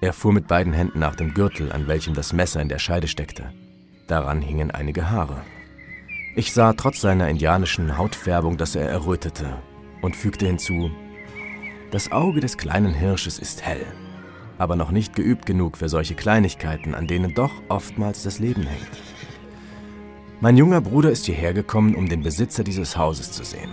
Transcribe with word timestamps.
Er 0.00 0.12
fuhr 0.12 0.32
mit 0.32 0.46
beiden 0.46 0.72
Händen 0.72 0.98
nach 0.98 1.16
dem 1.16 1.32
Gürtel, 1.32 1.72
an 1.72 1.88
welchem 1.88 2.14
das 2.14 2.32
Messer 2.32 2.60
in 2.60 2.68
der 2.68 2.78
Scheide 2.78 3.08
steckte. 3.08 3.52
Daran 4.06 4.42
hingen 4.42 4.70
einige 4.70 5.10
Haare. 5.10 5.42
Ich 6.34 6.52
sah 6.52 6.74
trotz 6.74 7.00
seiner 7.00 7.28
indianischen 7.28 7.96
Hautfärbung, 7.96 8.58
dass 8.58 8.76
er 8.76 8.88
errötete 8.88 9.56
und 10.02 10.14
fügte 10.14 10.46
hinzu, 10.46 10.90
das 11.90 12.12
Auge 12.12 12.40
des 12.40 12.58
kleinen 12.58 12.92
Hirsches 12.92 13.38
ist 13.38 13.64
hell, 13.64 13.86
aber 14.58 14.76
noch 14.76 14.90
nicht 14.90 15.14
geübt 15.14 15.46
genug 15.46 15.78
für 15.78 15.88
solche 15.88 16.14
Kleinigkeiten, 16.14 16.94
an 16.94 17.06
denen 17.06 17.32
doch 17.32 17.52
oftmals 17.68 18.22
das 18.22 18.38
Leben 18.38 18.66
hängt. 18.66 18.90
Mein 20.40 20.58
junger 20.58 20.82
Bruder 20.82 21.10
ist 21.10 21.24
hierher 21.24 21.54
gekommen, 21.54 21.94
um 21.94 22.08
den 22.08 22.22
Besitzer 22.22 22.64
dieses 22.64 22.96
Hauses 22.96 23.32
zu 23.32 23.44
sehen. 23.44 23.70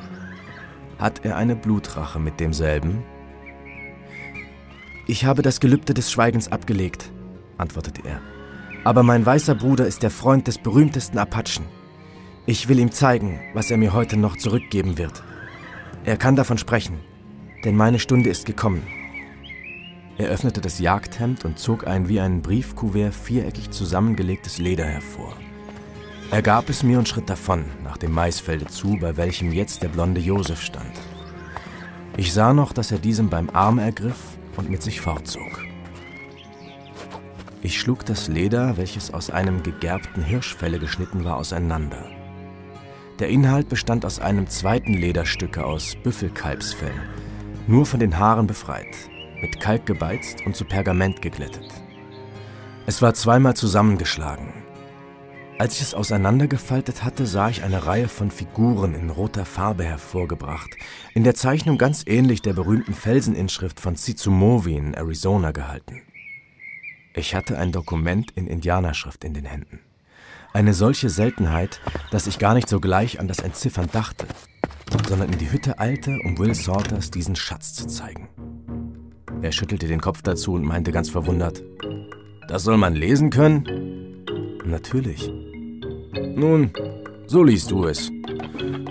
Hat 1.00 1.26
er 1.26 1.36
eine 1.36 1.56
Blutrache 1.58 2.20
mit 2.20 2.40
demselben? 2.40 3.04
Ich 5.06 5.26
habe 5.26 5.42
das 5.42 5.60
Gelübde 5.60 5.94
des 5.94 6.14
Schweigens 6.14 6.50
abgelegt, 6.50 7.12
antwortete 7.58 8.02
er. 8.08 8.22
Aber 8.86 9.04
mein 9.04 9.26
weißer 9.26 9.54
Bruder 9.54 9.86
ist 9.86 10.02
der 10.02 10.12
Freund 10.12 10.48
des 10.48 10.58
berühmtesten 10.58 11.18
Apachen. 11.18 11.66
Ich 12.46 12.70
will 12.70 12.80
ihm 12.80 12.92
zeigen, 12.92 13.42
was 13.54 13.70
er 13.70 13.78
mir 13.78 13.92
heute 13.92 14.16
noch 14.16 14.38
zurückgeben 14.38 14.98
wird. 14.98 15.22
Er 16.06 16.16
kann 16.16 16.38
davon 16.38 16.58
sprechen, 16.58 17.00
denn 17.66 17.76
meine 17.76 18.00
Stunde 18.00 18.30
ist 18.30 18.46
gekommen. 18.46 18.84
Er 20.18 20.30
öffnete 20.30 20.62
das 20.62 20.80
Jagdhemd 20.80 21.44
und 21.44 21.60
zog 21.60 21.86
ein 21.86 22.08
wie 22.08 22.22
ein 22.22 22.42
Briefkuvert 22.42 23.14
viereckig 23.14 23.72
zusammengelegtes 23.72 24.58
Leder 24.58 24.86
hervor. 24.86 25.34
Er 26.32 26.42
gab 26.42 26.70
es 26.70 26.82
mir 26.82 26.98
und 26.98 27.10
schritt 27.10 27.30
davon, 27.30 27.66
nach 27.84 27.98
dem 27.98 28.14
Maisfelde 28.14 28.68
zu, 28.68 28.98
bei 29.02 29.18
welchem 29.18 29.52
jetzt 29.52 29.84
der 29.84 29.90
blonde 29.90 30.22
Josef 30.22 30.62
stand. 30.62 30.94
Ich 32.16 32.32
sah 32.32 32.54
noch, 32.54 32.72
dass 32.72 32.92
er 32.92 33.00
diesem 33.00 33.30
beim 33.30 33.50
Arm 33.50 33.80
ergriff 33.80 34.33
und 34.58 34.70
mit 34.70 34.82
sich 34.82 35.02
fortzog. 35.02 35.64
Ich 37.62 37.80
schlug 37.80 38.06
das 38.06 38.28
Leder, 38.28 38.78
welches 38.78 39.14
aus 39.14 39.30
einem 39.30 39.64
gegerbten 39.64 40.24
Hirschfelle 40.24 40.80
geschnitten 40.80 41.24
war, 41.24 41.38
auseinander. 41.38 42.10
Der 43.20 43.30
Inhalt 43.30 43.70
bestand 43.70 44.06
aus 44.06 44.20
einem 44.20 44.48
zweiten 44.48 44.94
Lederstücke 44.94 45.64
aus 45.64 45.96
Büffelkalbsfell, 46.04 46.96
nur 47.68 47.86
von 47.86 48.00
den 48.00 48.18
Haaren 48.18 48.48
befreit, 48.48 48.96
mit 49.42 49.60
Kalk 49.60 49.86
gebeizt 49.86 50.46
und 50.46 50.56
zu 50.56 50.66
Pergament 50.66 51.22
geglättet. 51.22 51.70
Es 52.86 53.02
war 53.02 53.14
zweimal 53.14 53.56
zusammengeschlagen. 53.56 54.63
Als 55.60 55.76
ich 55.76 55.82
es 55.82 55.94
auseinandergefaltet 55.94 57.04
hatte, 57.04 57.28
sah 57.28 57.50
ich 57.50 57.64
eine 57.64 57.86
Reihe 57.86 58.08
von 58.08 58.32
Figuren 58.32 58.96
in 58.96 59.12
roter 59.12 59.46
Farbe 59.46 59.84
hervorgebracht, 59.84 60.76
in 61.14 61.24
der 61.24 61.36
Zeichnung 61.36 61.78
ganz 61.78 62.04
ähnlich 62.08 62.42
der 62.42 62.54
berühmten 62.54 62.94
Felseninschrift 62.94 63.80
von 63.80 63.96
Tsumovi 63.96 64.76
in 64.76 64.94
Arizona 64.96 65.52
gehalten. 65.52 66.02
Ich 67.16 67.36
hatte 67.36 67.60
ein 67.60 67.72
Dokument 67.72 68.32
in 68.32 68.48
Indianerschrift 68.48 69.24
in 69.24 69.36
den 69.36 69.46
Händen. 69.46 69.80
Eine 70.54 70.74
solche 70.74 71.10
Seltenheit, 71.10 71.80
dass 72.10 72.26
ich 72.26 72.40
gar 72.40 72.56
nicht 72.56 72.68
sogleich 72.68 73.20
an 73.20 73.28
das 73.28 73.40
Entziffern 73.40 73.88
dachte, 73.92 74.26
sondern 75.08 75.32
in 75.32 75.38
die 75.38 75.52
Hütte 75.52 75.78
eilte, 75.80 76.18
um 76.24 76.38
Will 76.40 76.56
Salters 76.56 77.12
diesen 77.12 77.36
Schatz 77.36 77.74
zu 77.74 77.86
zeigen. 77.86 78.28
Er 79.44 79.52
schüttelte 79.52 79.88
den 79.88 80.02
Kopf 80.02 80.24
dazu 80.24 80.54
und 80.54 80.64
meinte 80.64 80.92
ganz 80.92 81.10
verwundert, 81.10 81.64
das 82.48 82.64
soll 82.64 82.78
man 82.78 82.96
lesen 82.96 83.30
können? 83.30 84.24
Natürlich. 84.66 85.32
Nun, 86.36 86.72
so 87.28 87.44
liest 87.44 87.72
du 87.72 87.86
es. 87.86 88.12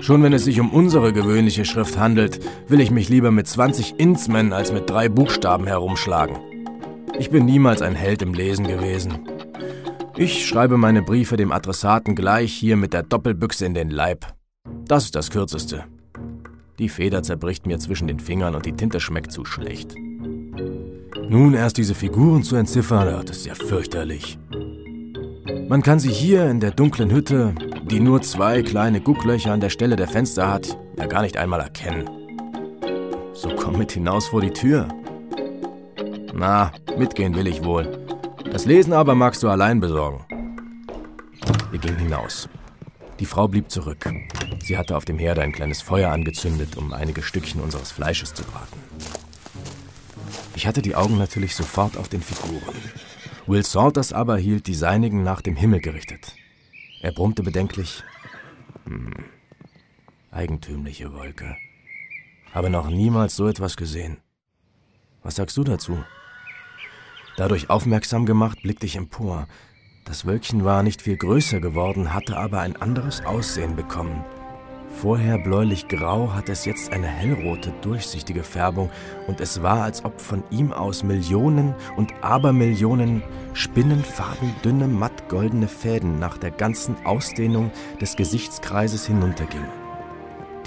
Schon 0.01 0.23
wenn 0.23 0.33
es 0.33 0.45
sich 0.45 0.61
um 0.61 0.71
unsere 0.71 1.13
gewöhnliche 1.13 1.65
Schrift 1.65 1.99
handelt, 1.99 2.41
will 2.69 2.81
ich 2.81 2.91
mich 2.91 3.09
lieber 3.09 3.31
mit 3.31 3.47
20 3.47 3.99
Inzmen 3.99 4.53
als 4.53 4.73
mit 4.73 4.89
drei 4.89 5.09
Buchstaben 5.09 5.67
herumschlagen. 5.67 6.37
Ich 7.19 7.31
bin 7.31 7.45
niemals 7.45 7.83
ein 7.83 7.95
Held 7.95 8.23
im 8.23 8.35
Lesen 8.35 8.67
gewesen. 8.67 9.29
Ich 10.17 10.47
schreibe 10.47 10.77
meine 10.77 11.03
Briefe 11.03 11.37
dem 11.37 11.53
Adressaten 11.53 12.15
gleich 12.15 12.53
hier 12.53 12.77
mit 12.77 12.93
der 12.93 13.03
Doppelbüchse 13.03 13.67
in 13.67 13.75
den 13.75 13.91
Leib. 13.91 14.27
Das 14.87 15.05
ist 15.05 15.15
das 15.15 15.31
Kürzeste. 15.31 15.85
Die 16.79 16.89
Feder 16.89 17.23
zerbricht 17.23 17.67
mir 17.67 17.79
zwischen 17.79 18.09
den 18.09 18.19
Fingern 18.19 18.55
und 18.55 18.67
die 18.67 18.73
Tinte 18.73 19.01
schmeckt 19.01 19.33
zu 19.33 19.45
schlecht. 19.45 19.95
Nun 21.29 21.55
erst 21.55 21.77
diese 21.79 21.95
Figuren 21.95 22.43
zu 22.43 22.57
entziffern, 22.57 23.25
das 23.25 23.39
ist 23.39 23.47
ja 23.47 23.55
fürchterlich. 23.55 24.39
Man 25.73 25.83
kann 25.83 25.99
sie 25.99 26.13
hier 26.13 26.51
in 26.51 26.61
der 26.61 26.71
dunklen 26.71 27.11
Hütte, 27.11 27.55
die 27.91 27.99
nur 27.99 28.21
zwei 28.21 28.63
kleine 28.63 29.01
Gucklöcher 29.01 29.53
an 29.53 29.61
der 29.61 29.71
Stelle 29.71 29.97
der 29.97 30.07
Fenster 30.07 30.53
hat, 30.53 30.77
ja 30.99 31.07
gar 31.07 31.23
nicht 31.23 31.39
einmal 31.39 31.61
erkennen. 31.61 32.11
So 33.33 33.49
komm 33.57 33.79
mit 33.79 33.93
hinaus 33.93 34.27
vor 34.27 34.43
die 34.43 34.51
Tür. 34.51 34.87
Na, 36.35 36.73
mitgehen 36.99 37.35
will 37.35 37.47
ich 37.47 37.65
wohl. 37.65 38.05
Das 38.51 38.67
Lesen 38.67 38.93
aber 38.93 39.15
magst 39.15 39.43
du 39.43 39.49
allein 39.49 39.81
besorgen. 39.81 40.27
Wir 41.71 41.81
gingen 41.81 42.01
hinaus. 42.01 42.51
Die 43.19 43.25
Frau 43.25 43.49
blieb 43.49 43.71
zurück. 43.71 44.13
Sie 44.63 44.77
hatte 44.77 44.95
auf 44.95 45.07
dem 45.07 45.19
Herde 45.19 45.41
ein 45.41 45.53
kleines 45.53 45.81
Feuer 45.81 46.11
angezündet, 46.11 46.77
um 46.77 46.93
einige 46.93 47.23
Stückchen 47.23 47.63
unseres 47.63 47.93
Fleisches 47.93 48.35
zu 48.35 48.43
braten. 48.45 48.79
Ich 50.55 50.67
hatte 50.67 50.83
die 50.83 50.97
Augen 50.97 51.17
natürlich 51.17 51.57
sofort 51.57 51.97
auf 51.97 52.11
den 52.11 52.21
Figuren. 52.21 52.61
Will 53.47 53.65
Salters 53.65 54.13
aber 54.13 54.37
hielt 54.37 54.67
die 54.67 54.75
seinigen 54.75 55.23
nach 55.25 55.41
dem 55.41 55.57
Himmel 55.57 55.81
gerichtet. 55.81 56.37
Er 57.01 57.13
brummte 57.13 57.43
bedenklich. 57.43 58.05
Hm, 58.85 59.13
eigentümliche 60.31 61.13
Wolke. 61.13 61.57
Habe 62.53 62.71
noch 62.71 62.89
niemals 62.89 63.35
so 63.35 63.49
etwas 63.49 63.77
gesehen. 63.77 64.19
Was 65.23 65.37
sagst 65.37 65.57
du 65.57 65.65
dazu? 65.65 66.05
Dadurch 67.37 67.71
aufmerksam 67.71 68.27
gemacht, 68.27 68.63
blickte 68.63 68.87
ich 68.87 68.97
empor. 68.97 69.49
Das 70.05 70.27
Wölkchen 70.27 70.65
war 70.65 70.83
nicht 70.83 71.03
viel 71.03 71.17
größer 71.17 71.61
geworden, 71.61 72.13
hatte 72.13 72.37
aber 72.37 72.61
ein 72.61 72.77
anderes 72.77 73.25
Aussehen 73.25 73.75
bekommen. 73.75 74.25
Vorher 75.01 75.39
bläulich-grau 75.39 76.33
hatte 76.33 76.53
es 76.53 76.65
jetzt 76.65 76.93
eine 76.93 77.07
hellrote, 77.07 77.73
durchsichtige 77.83 78.45
Färbung 78.45 78.91
und 79.27 79.41
es 79.41 79.63
war, 79.63 79.83
als 79.83 80.05
ob 80.05 80.21
von 80.21 80.45
ihm 80.51 80.73
aus 80.73 81.03
Millionen 81.03 81.75
und 81.97 82.13
Abermillionen 82.23 83.23
Spinnenfaden 83.53 84.55
dünne, 84.65 84.87
mattgoldene 84.87 85.69
Fäden 85.69 86.19
nach 86.19 86.39
der 86.39 86.53
ganzen 86.53 86.95
Ausdehnung 87.05 87.71
des 88.01 88.17
Gesichtskreises 88.17 89.07
hinuntergingen. 89.07 89.71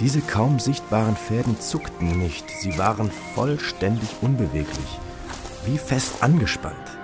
Diese 0.00 0.20
kaum 0.20 0.58
sichtbaren 0.58 1.16
Fäden 1.16 1.58
zuckten 1.58 2.18
nicht, 2.18 2.50
sie 2.50 2.76
waren 2.76 3.10
vollständig 3.34 4.16
unbeweglich 4.20 5.00
wie 5.66 5.78
fest 5.78 6.22
angespannt. 6.22 6.98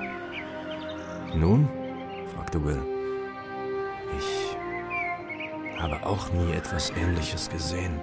Nun? 1.35 1.69
fragte 2.35 2.65
Will. 2.65 2.92
Habe 5.83 6.07
auch 6.07 6.33
nie 6.33 6.53
etwas 6.53 6.91
Ähnliches 6.91 7.51
gesehen. 7.51 7.99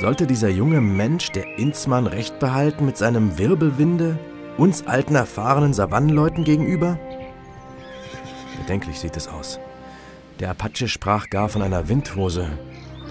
Sollte 0.00 0.26
dieser 0.26 0.48
junge 0.48 0.80
Mensch, 0.80 1.30
der 1.32 1.58
Inzmann, 1.58 2.06
recht 2.06 2.38
behalten 2.38 2.86
mit 2.86 2.96
seinem 2.96 3.36
Wirbelwinde, 3.36 4.18
uns 4.56 4.86
alten, 4.86 5.14
erfahrenen 5.14 5.74
Savannenleuten 5.74 6.44
gegenüber? 6.44 6.98
Bedenklich 8.58 8.98
sieht 8.98 9.14
es 9.18 9.28
aus. 9.28 9.60
Der 10.40 10.50
Apache 10.50 10.88
sprach 10.88 11.28
gar 11.28 11.50
von 11.50 11.60
einer 11.60 11.90
Windhose. 11.90 12.48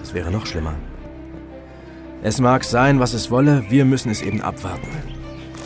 Das 0.00 0.14
wäre 0.14 0.32
noch 0.32 0.46
schlimmer. 0.46 0.74
Es 2.24 2.40
mag 2.40 2.64
sein, 2.64 2.98
was 2.98 3.14
es 3.14 3.30
wolle, 3.30 3.64
wir 3.70 3.84
müssen 3.84 4.10
es 4.10 4.20
eben 4.20 4.42
abwarten. 4.42 4.88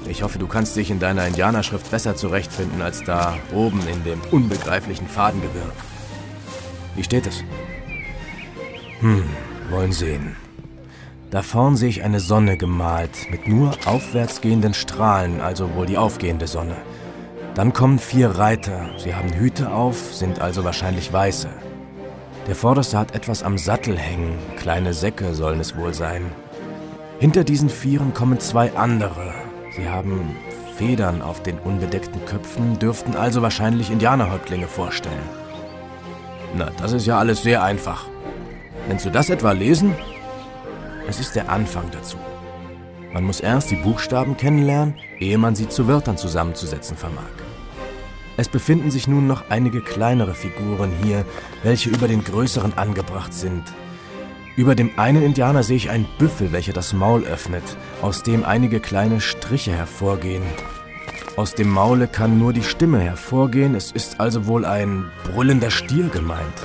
Ich 0.07 0.23
hoffe, 0.23 0.39
du 0.39 0.47
kannst 0.47 0.77
dich 0.77 0.91
in 0.91 1.01
deiner 1.01 1.27
Indianerschrift 1.27 1.91
besser 1.91 2.17
zurechtfinden 2.17 2.83
als 2.83 3.03
da 3.03 3.39
oben 3.55 3.81
in 3.89 4.05
dem 4.05 4.21
unbegreiflichen 4.31 5.09
Fadengewirr. 5.09 5.73
Wie 6.97 7.05
steht 7.05 7.27
es? 7.27 7.45
Hm, 9.01 9.25
wollen 9.71 9.93
sehen. 9.93 10.37
Da 11.31 11.43
vorn 11.43 11.77
sehe 11.77 11.89
ich 11.89 12.03
eine 12.03 12.21
Sonne 12.21 12.57
gemalt, 12.57 13.31
mit 13.31 13.47
nur 13.47 13.73
aufwärts 13.85 14.41
gehenden 14.41 14.75
Strahlen, 14.75 15.41
also 15.41 15.75
wohl 15.75 15.87
die 15.87 15.99
aufgehende 15.99 16.47
Sonne. 16.47 16.77
Dann 17.55 17.73
kommen 17.73 17.99
vier 17.99 18.31
Reiter, 18.31 18.91
sie 18.99 19.15
haben 19.15 19.33
Hüte 19.33 19.71
auf, 19.71 20.15
sind 20.15 20.41
also 20.41 20.65
wahrscheinlich 20.65 21.13
weiße. 21.13 21.49
Der 22.49 22.55
Vorderste 22.55 22.99
hat 22.99 23.15
etwas 23.15 23.43
am 23.43 23.59
Sattel 23.59 23.99
hängen, 23.99 24.39
kleine 24.57 24.95
Säcke 24.95 25.35
sollen 25.35 25.61
es 25.61 25.77
wohl 25.77 25.95
sein. 25.95 26.31
Hinter 27.19 27.45
diesen 27.45 27.71
Vieren 27.71 28.15
kommen 28.15 28.41
zwei 28.41 28.77
andere, 28.77 29.35
Sie 29.77 29.91
haben 29.91 30.35
Federn 30.77 31.21
auf 31.21 31.43
den 31.43 31.59
unbedeckten 31.59 32.25
Köpfen, 32.25 32.79
dürften 32.79 33.15
also 33.15 33.43
wahrscheinlich 33.43 33.91
Indianerhäuptlinge 33.91 34.67
vorstellen. 34.67 35.46
Na, 36.57 36.71
das 36.79 36.93
ist 36.93 37.07
ja 37.07 37.19
alles 37.19 37.43
sehr 37.43 37.63
einfach. 37.63 38.07
Nennst 38.89 39.05
du 39.05 39.11
das 39.11 39.29
etwa 39.29 39.53
lesen? 39.53 39.95
Es 41.07 41.21
ist 41.21 41.37
der 41.37 41.51
Anfang 41.51 41.85
dazu. 41.93 42.17
Man 43.13 43.25
muss 43.25 43.41
erst 43.41 43.71
die 43.71 43.77
Buchstaben 43.77 44.37
kennenlernen, 44.39 44.95
ehe 45.19 45.37
man 45.37 45.55
sie 45.55 45.69
zu 45.69 45.87
Wörtern 45.87 46.17
zusammenzusetzen 46.17 46.97
vermag. 46.97 47.25
Es 48.39 48.49
befinden 48.49 48.91
sich 48.91 49.07
nun 49.07 49.27
noch 49.27 49.51
einige 49.51 49.83
kleinere 49.83 50.35
Figuren 50.35 50.93
hier, 51.03 51.25
welche 51.63 51.91
über 51.91 52.09
den 52.09 52.25
größeren 52.25 52.77
angebracht 52.77 53.35
sind, 53.35 53.63
über 54.57 54.75
dem 54.75 54.99
einen 54.99 55.23
Indianer 55.23 55.63
sehe 55.63 55.77
ich 55.77 55.91
einen 55.91 56.09
Büffel, 56.17 56.51
welcher 56.51 56.73
das 56.73 56.95
Maul 56.95 57.25
öffnet, 57.25 57.63
aus 58.01 58.23
dem 58.23 58.43
einige 58.43 58.81
kleine 58.81 59.21
Striche 59.21 59.73
hervorgehen. 59.73 60.43
Aus 61.37 61.55
dem 61.55 61.71
Maule 61.71 62.09
kann 62.09 62.39
nur 62.39 62.55
die 62.55 62.63
Stimme 62.63 62.99
hervorgehen, 62.99 63.75
es 63.75 63.93
ist 63.93 64.21
also 64.21 64.47
wohl 64.47 64.65
ein 64.65 65.11
brüllender 65.25 65.71
Stier 65.71 66.09
gemeint. 66.09 66.63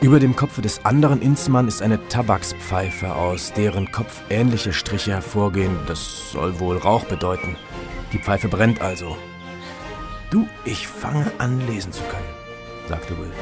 Über 0.00 0.20
dem 0.20 0.36
Kopfe 0.36 0.62
des 0.62 0.84
anderen 0.84 1.20
Insmann 1.20 1.66
ist 1.66 1.82
eine 1.82 2.06
Tabakspfeife, 2.06 3.12
aus 3.12 3.52
deren 3.52 3.90
Kopf 3.90 4.22
ähnliche 4.30 4.72
Striche 4.72 5.10
hervorgehen. 5.10 5.76
Das 5.88 6.30
soll 6.30 6.60
wohl 6.60 6.76
Rauch 6.76 7.04
bedeuten. 7.06 7.56
Die 8.12 8.18
Pfeife 8.18 8.46
brennt 8.46 8.80
also. 8.80 9.16
Du, 10.30 10.46
ich 10.64 10.86
fange 10.86 11.32
an, 11.38 11.60
lesen 11.66 11.92
zu 11.92 12.04
können, 12.04 12.88
sagte 12.88 13.18
Will. 13.18 13.32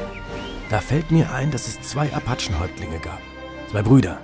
Da 0.71 0.79
fällt 0.79 1.11
mir 1.11 1.31
ein, 1.31 1.51
dass 1.51 1.67
es 1.67 1.81
zwei 1.81 2.11
Apachenhäuptlinge 2.13 2.97
gab. 2.99 3.21
Zwei 3.69 3.83
Brüder. 3.83 4.19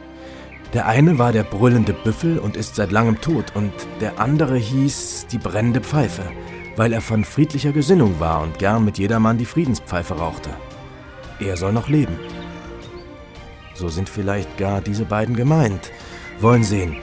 Der 0.74 0.86
eine 0.86 1.18
war 1.18 1.32
der 1.32 1.44
brüllende 1.44 1.94
Büffel 1.94 2.40
und 2.40 2.58
ist 2.58 2.76
seit 2.76 2.92
langem 2.92 3.22
tot, 3.22 3.56
und 3.56 3.72
der 4.02 4.20
andere 4.20 4.58
hieß 4.58 5.28
die 5.32 5.38
brennende 5.38 5.82
Pfeife, 5.82 6.24
weil 6.76 6.92
er 6.92 7.02
von 7.02 7.24
friedlicher 7.24 7.72
Gesinnung 7.72 8.20
war 8.20 8.42
und 8.42 8.60
gern 8.60 8.84
mit 8.84 8.98
jedermann 8.98 9.38
die 9.38 9.46
Friedenspfeife 9.46 10.16
rauchte. 10.16 10.50
Er 11.40 11.56
soll 11.56 11.72
noch 11.72 11.88
leben. 11.88 12.20
So 13.76 13.90
sind 13.90 14.10
vielleicht 14.10 14.58
gar 14.58 14.82
diese 14.82 15.06
beiden 15.06 15.36
gemeint. 15.36 15.92
Wollen 16.42 16.64
sehen. 16.64 16.98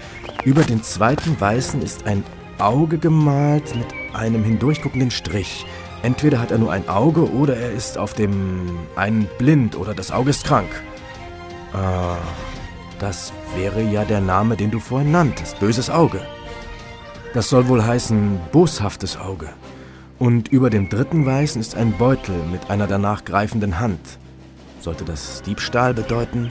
Über 0.44 0.62
den 0.62 0.82
zweiten 0.82 1.40
Weißen 1.40 1.80
ist 1.82 2.06
ein 2.06 2.24
Auge 2.58 2.98
gemalt 2.98 3.74
mit 3.74 3.86
einem 4.12 4.44
hindurchguckenden 4.44 5.10
Strich. 5.10 5.64
Entweder 6.02 6.38
hat 6.38 6.50
er 6.50 6.58
nur 6.58 6.70
ein 6.70 6.88
Auge 6.88 7.32
oder 7.32 7.56
er 7.56 7.72
ist 7.72 7.96
auf 7.96 8.12
dem 8.12 8.78
einen 8.94 9.26
blind 9.38 9.76
oder 9.76 9.94
das 9.94 10.10
Auge 10.10 10.30
ist 10.30 10.44
krank. 10.44 10.68
Ah, 11.72 12.18
das 13.04 13.34
wäre 13.54 13.82
ja 13.82 14.02
der 14.06 14.22
Name, 14.22 14.56
den 14.56 14.70
du 14.70 14.80
vorhin 14.80 15.12
nanntest, 15.12 15.60
böses 15.60 15.90
Auge. 15.90 16.22
Das 17.34 17.50
soll 17.50 17.68
wohl 17.68 17.84
heißen 17.84 18.40
boshaftes 18.50 19.18
Auge. 19.18 19.50
Und 20.18 20.48
über 20.48 20.70
dem 20.70 20.88
dritten 20.88 21.26
Weißen 21.26 21.60
ist 21.60 21.76
ein 21.76 21.92
Beutel 21.92 22.34
mit 22.50 22.70
einer 22.70 22.86
danach 22.86 23.26
greifenden 23.26 23.78
Hand. 23.78 24.00
Sollte 24.80 25.04
das 25.04 25.42
Diebstahl 25.42 25.92
bedeuten? 25.92 26.50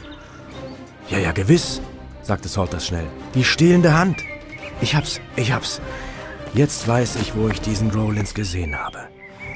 Ja, 1.09 1.17
ja, 1.17 1.31
gewiss, 1.31 1.81
sagte 2.21 2.49
Salters 2.49 2.85
schnell. 2.85 3.07
Die 3.33 3.43
stehlende 3.43 3.97
Hand. 3.97 4.21
Ich 4.79 4.95
hab's, 4.95 5.21
ich 5.35 5.51
hab's. 5.51 5.81
Jetzt 6.53 6.87
weiß 6.87 7.15
ich, 7.15 7.35
wo 7.35 7.49
ich 7.49 7.61
diesen 7.61 7.89
Rollins 7.89 8.35
gesehen 8.35 8.77
habe. 8.77 8.99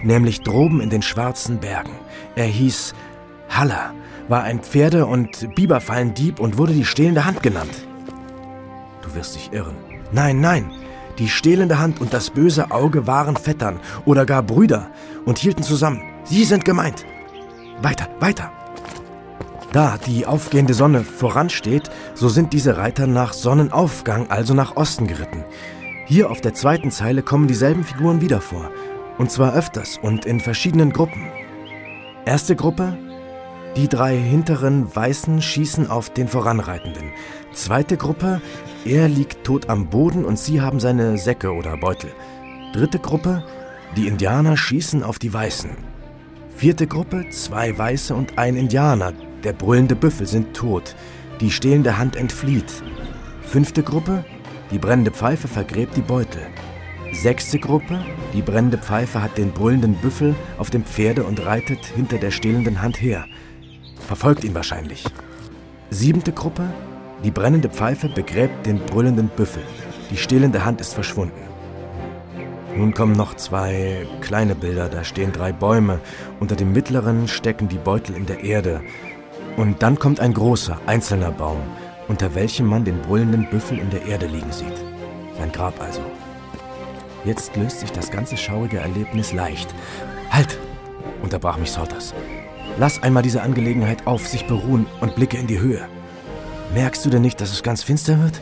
Nämlich 0.02 0.42
droben 0.42 0.82
in 0.82 0.90
den 0.90 1.04
schwarzen 1.04 1.60
Bergen. 1.60 1.94
Er 2.36 2.46
hieß 2.46 2.96
Haller 3.50 3.94
war 4.28 4.44
ein 4.44 4.60
Pferde- 4.60 5.06
und 5.06 5.56
Biberfallendieb 5.56 6.40
und 6.40 6.58
wurde 6.58 6.74
die 6.74 6.86
stehlende 6.86 7.26
Hand 7.26 7.44
genannt. 7.44 7.88
Du 9.02 9.16
wirst 9.16 9.36
dich 9.36 9.54
irren. 9.54 9.76
Nein, 10.12 10.42
nein, 10.42 10.72
die 11.18 11.30
stehlende 11.30 11.80
Hand 11.80 12.00
und 12.00 12.14
das 12.14 12.30
böse 12.30 12.72
Auge 12.72 13.08
waren 13.08 13.38
Vettern 13.38 13.80
oder 14.06 14.26
gar 14.26 14.44
Brüder 14.44 14.92
und 15.26 15.38
hielten 15.38 15.64
zusammen. 15.64 16.02
Sie 16.24 16.44
sind 16.44 16.64
gemeint. 16.64 17.06
Weiter, 17.82 18.08
weiter. 18.20 18.52
Da 19.74 19.98
die 20.06 20.26
aufgehende 20.26 20.74
Sonne 20.74 21.04
voransteht, 21.04 21.90
so 22.14 22.30
sind 22.30 22.54
diese 22.54 22.78
Reiter 22.78 23.06
nach 23.08 23.34
Sonnenaufgang, 23.34 24.30
also 24.30 24.54
nach 24.54 24.76
Osten 24.76 25.08
geritten. 25.08 25.44
Hier 26.06 26.32
auf 26.32 26.40
der 26.40 26.54
zweiten 26.54 26.90
Zeile 26.90 27.22
kommen 27.22 27.48
dieselben 27.48 27.84
Figuren 27.84 28.22
wieder 28.22 28.40
vor. 28.40 28.72
Und 29.18 29.32
zwar 29.32 29.54
öfters 29.56 30.00
und 30.02 30.26
in 30.26 30.40
verschiedenen 30.40 30.94
Gruppen. 30.94 31.28
Erste 32.26 32.56
Gruppe, 32.56 32.98
die 33.78 33.88
drei 33.88 34.18
hinteren 34.18 34.94
Weißen 34.94 35.40
schießen 35.40 35.88
auf 35.88 36.10
den 36.10 36.28
Voranreitenden. 36.28 37.12
Zweite 37.54 37.96
Gruppe, 37.96 38.42
er 38.86 39.08
liegt 39.08 39.44
tot 39.44 39.70
am 39.70 39.88
Boden 39.88 40.26
und 40.26 40.40
sie 40.40 40.62
haben 40.62 40.80
seine 40.80 41.20
Säcke 41.20 41.54
oder 41.54 41.78
Beutel. 41.78 42.12
Dritte 42.74 42.98
Gruppe, 42.98 43.44
die 43.96 44.08
Indianer 44.08 44.58
schießen 44.58 45.04
auf 45.04 45.20
die 45.20 45.32
Weißen. 45.32 45.70
Vierte 46.56 46.88
Gruppe, 46.88 47.30
zwei 47.30 47.78
Weiße 47.78 48.16
und 48.16 48.40
ein 48.40 48.56
Indianer. 48.56 49.14
Der 49.44 49.54
brüllende 49.54 49.96
Büffel 49.96 50.26
sind 50.26 50.56
tot. 50.56 50.96
Die 51.40 51.52
stehlende 51.52 52.00
Hand 52.00 52.16
entflieht. 52.16 52.82
Fünfte 53.44 53.84
Gruppe, 53.84 54.26
die 54.72 54.80
brennende 54.80 55.12
Pfeife 55.12 55.48
vergräbt 55.48 55.96
die 55.96 56.02
Beutel. 56.02 56.42
Sechste 57.14 57.60
Gruppe, 57.60 58.04
die 58.34 58.42
brennende 58.42 58.80
Pfeife 58.80 59.22
hat 59.22 59.38
den 59.38 59.52
brüllenden 59.52 59.94
Büffel 59.94 60.34
auf 60.58 60.72
dem 60.72 60.84
Pferde 60.84 61.26
und 61.26 61.46
reitet 61.46 61.86
hinter 61.86 62.18
der 62.18 62.32
stehlenden 62.32 62.82
Hand 62.82 63.00
her 63.00 63.28
verfolgt 64.06 64.44
ihn 64.44 64.56
wahrscheinlich. 64.56 65.04
Siebente 65.90 66.32
Gruppe, 66.32 66.64
die 67.24 67.32
brennende 67.32 67.70
Pfeife 67.70 68.10
begräbt 68.10 68.66
den 68.66 68.80
brüllenden 68.80 69.30
Büffel. 69.30 69.64
Die 70.12 70.18
stehlende 70.18 70.66
Hand 70.66 70.82
ist 70.82 70.94
verschwunden. 70.94 71.42
Nun 72.76 72.94
kommen 72.94 73.14
noch 73.14 73.36
zwei 73.36 74.06
kleine 74.22 74.54
Bilder, 74.54 74.88
da 74.88 75.04
stehen 75.04 75.32
drei 75.32 75.52
Bäume, 75.52 76.00
unter 76.40 76.56
dem 76.56 76.74
mittleren 76.74 77.28
stecken 77.28 77.68
die 77.68 77.80
Beutel 77.80 78.16
in 78.16 78.28
der 78.28 78.44
Erde. 78.44 78.82
Und 79.56 79.82
dann 79.82 79.98
kommt 79.98 80.20
ein 80.20 80.34
großer, 80.34 80.80
einzelner 80.86 81.32
Baum, 81.32 81.58
unter 82.08 82.36
welchem 82.36 82.68
man 82.68 82.86
den 82.86 83.02
brüllenden 83.02 83.50
Büffel 83.50 83.80
in 83.80 83.90
der 83.90 84.06
Erde 84.06 84.28
liegen 84.28 84.52
sieht. 84.52 84.78
Sein 85.40 85.52
Grab 85.52 85.82
also. 85.82 86.02
Jetzt 87.26 87.56
löst 87.56 87.80
sich 87.80 87.92
das 87.92 88.12
ganze 88.12 88.38
schaurige 88.38 88.78
Erlebnis 88.78 89.34
leicht. 89.34 89.74
Halt! 90.30 90.60
unterbrach 91.24 91.58
mich 91.58 91.72
Salters. 91.72 92.14
Lass 92.80 93.02
einmal 93.02 93.24
diese 93.24 93.42
Angelegenheit 93.42 94.06
auf 94.06 94.28
sich 94.28 94.46
beruhen 94.46 94.86
und 95.02 95.16
blicke 95.16 95.38
in 95.38 95.48
die 95.48 95.60
Höhe. 95.60 95.88
Merkst 96.74 97.06
du 97.06 97.10
denn 97.10 97.24
nicht, 97.24 97.42
dass 97.42 97.52
es 97.52 97.64
ganz 97.64 97.82
finster 97.82 98.22
wird? 98.22 98.42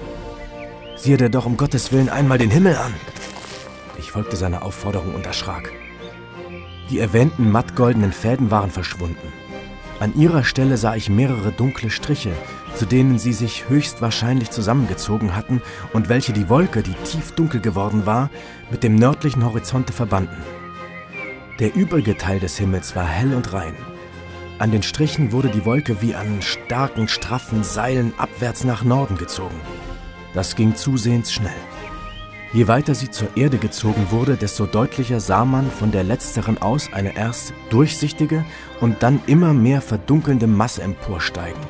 Siehe 0.98 1.18
dir 1.18 1.30
doch 1.30 1.46
um 1.46 1.56
Gottes 1.56 1.92
Willen 1.92 2.10
einmal 2.10 2.38
den 2.38 2.50
Himmel 2.50 2.76
an. 2.76 2.94
Ich 3.98 4.12
folgte 4.12 4.36
seiner 4.36 4.64
Aufforderung 4.64 5.16
und 5.16 5.26
erschrak. 5.26 5.72
Die 6.90 7.00
erwähnten 7.00 7.50
mattgoldenen 7.50 8.12
Fäden 8.12 8.52
waren 8.52 8.72
verschwunden. 8.72 9.34
An 10.00 10.14
ihrer 10.20 10.44
Stelle 10.44 10.76
sah 10.76 10.96
ich 10.96 11.10
mehrere 11.10 11.54
dunkle 11.54 11.90
Striche, 11.90 12.34
zu 12.76 12.86
denen 12.86 13.18
sie 13.18 13.32
sich 13.32 13.70
höchstwahrscheinlich 13.70 14.52
zusammengezogen 14.52 15.36
hatten 15.36 15.62
und 15.94 16.10
welche 16.10 16.34
die 16.34 16.50
Wolke, 16.50 16.84
die 16.84 16.94
tief 17.06 17.32
dunkel 17.32 17.62
geworden 17.62 18.06
war, 18.06 18.30
mit 18.70 18.84
dem 18.84 18.96
nördlichen 18.96 19.46
Horizonte 19.46 19.94
verbanden. 19.94 20.44
Der 21.60 21.74
übrige 21.74 22.18
Teil 22.18 22.42
des 22.42 22.58
Himmels 22.58 22.96
war 22.98 23.06
hell 23.06 23.34
und 23.34 23.54
rein. 23.54 23.76
An 24.58 24.72
den 24.72 24.84
Strichen 24.84 25.34
wurde 25.34 25.50
die 25.50 25.66
Wolke 25.66 26.02
wie 26.02 26.16
an 26.16 26.42
starken, 26.42 27.10
straffen 27.10 27.62
Seilen 27.64 28.14
abwärts 28.18 28.64
nach 28.64 28.86
Norden 28.86 29.18
gezogen. 29.18 29.60
Das 30.34 30.56
ging 30.56 30.76
zusehends 30.76 31.34
schnell. 31.34 31.52
Je 32.54 32.70
weiter 32.70 32.96
sie 32.96 33.12
zur 33.12 33.36
Erde 33.36 33.58
gezogen 33.58 34.08
wurde, 34.12 34.38
desto 34.38 34.66
deutlicher 34.66 35.20
sah 35.20 35.44
man 35.44 35.70
von 35.70 35.92
der 35.92 36.06
letzteren 36.06 36.58
aus 36.62 36.88
eine 36.94 37.18
erst 37.18 37.54
durchsichtige 37.70 38.46
und 38.80 39.04
dann 39.04 39.20
immer 39.28 39.54
mehr 39.54 39.82
verdunkelnde 39.82 40.48
Masse 40.48 40.84
emporsteigen. 40.84 41.62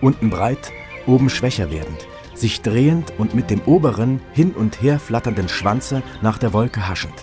Unten 0.00 0.28
breit, 0.28 0.72
oben 1.06 1.30
schwächer 1.30 1.70
werdend, 1.70 2.08
sich 2.34 2.62
drehend 2.62 3.12
und 3.16 3.36
mit 3.36 3.48
dem 3.48 3.60
oberen, 3.60 4.20
hin 4.32 4.50
und 4.50 4.82
her 4.82 4.98
flatternden 4.98 5.48
Schwanze 5.48 6.02
nach 6.20 6.38
der 6.38 6.52
Wolke 6.52 6.88
haschend. 6.88 7.14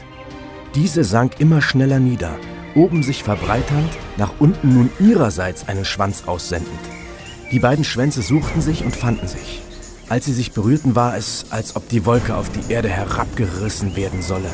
Diese 0.74 1.04
sank 1.04 1.42
immer 1.42 1.62
schneller 1.62 2.00
nieder 2.00 2.40
oben 2.76 3.04
sich 3.04 3.24
verbreiternd, 3.24 3.90
nach 4.18 4.34
unten 4.40 4.74
nun 4.74 4.90
ihrerseits 5.00 5.68
einen 5.68 5.86
Schwanz 5.86 6.24
aussendend. 6.26 6.80
Die 7.52 7.60
beiden 7.60 7.84
Schwänze 7.84 8.22
suchten 8.22 8.62
sich 8.62 8.86
und 8.86 8.96
fanden 8.96 9.28
sich. 9.28 9.62
Als 10.10 10.26
sie 10.26 10.34
sich 10.34 10.52
berührten, 10.52 10.96
war 10.96 11.16
es, 11.16 11.46
als 11.52 11.76
ob 11.76 11.88
die 11.90 12.06
Wolke 12.06 12.36
auf 12.36 12.50
die 12.50 12.72
Erde 12.72 12.90
herabgerissen 12.90 13.96
werden 13.96 14.22
solle. 14.22 14.50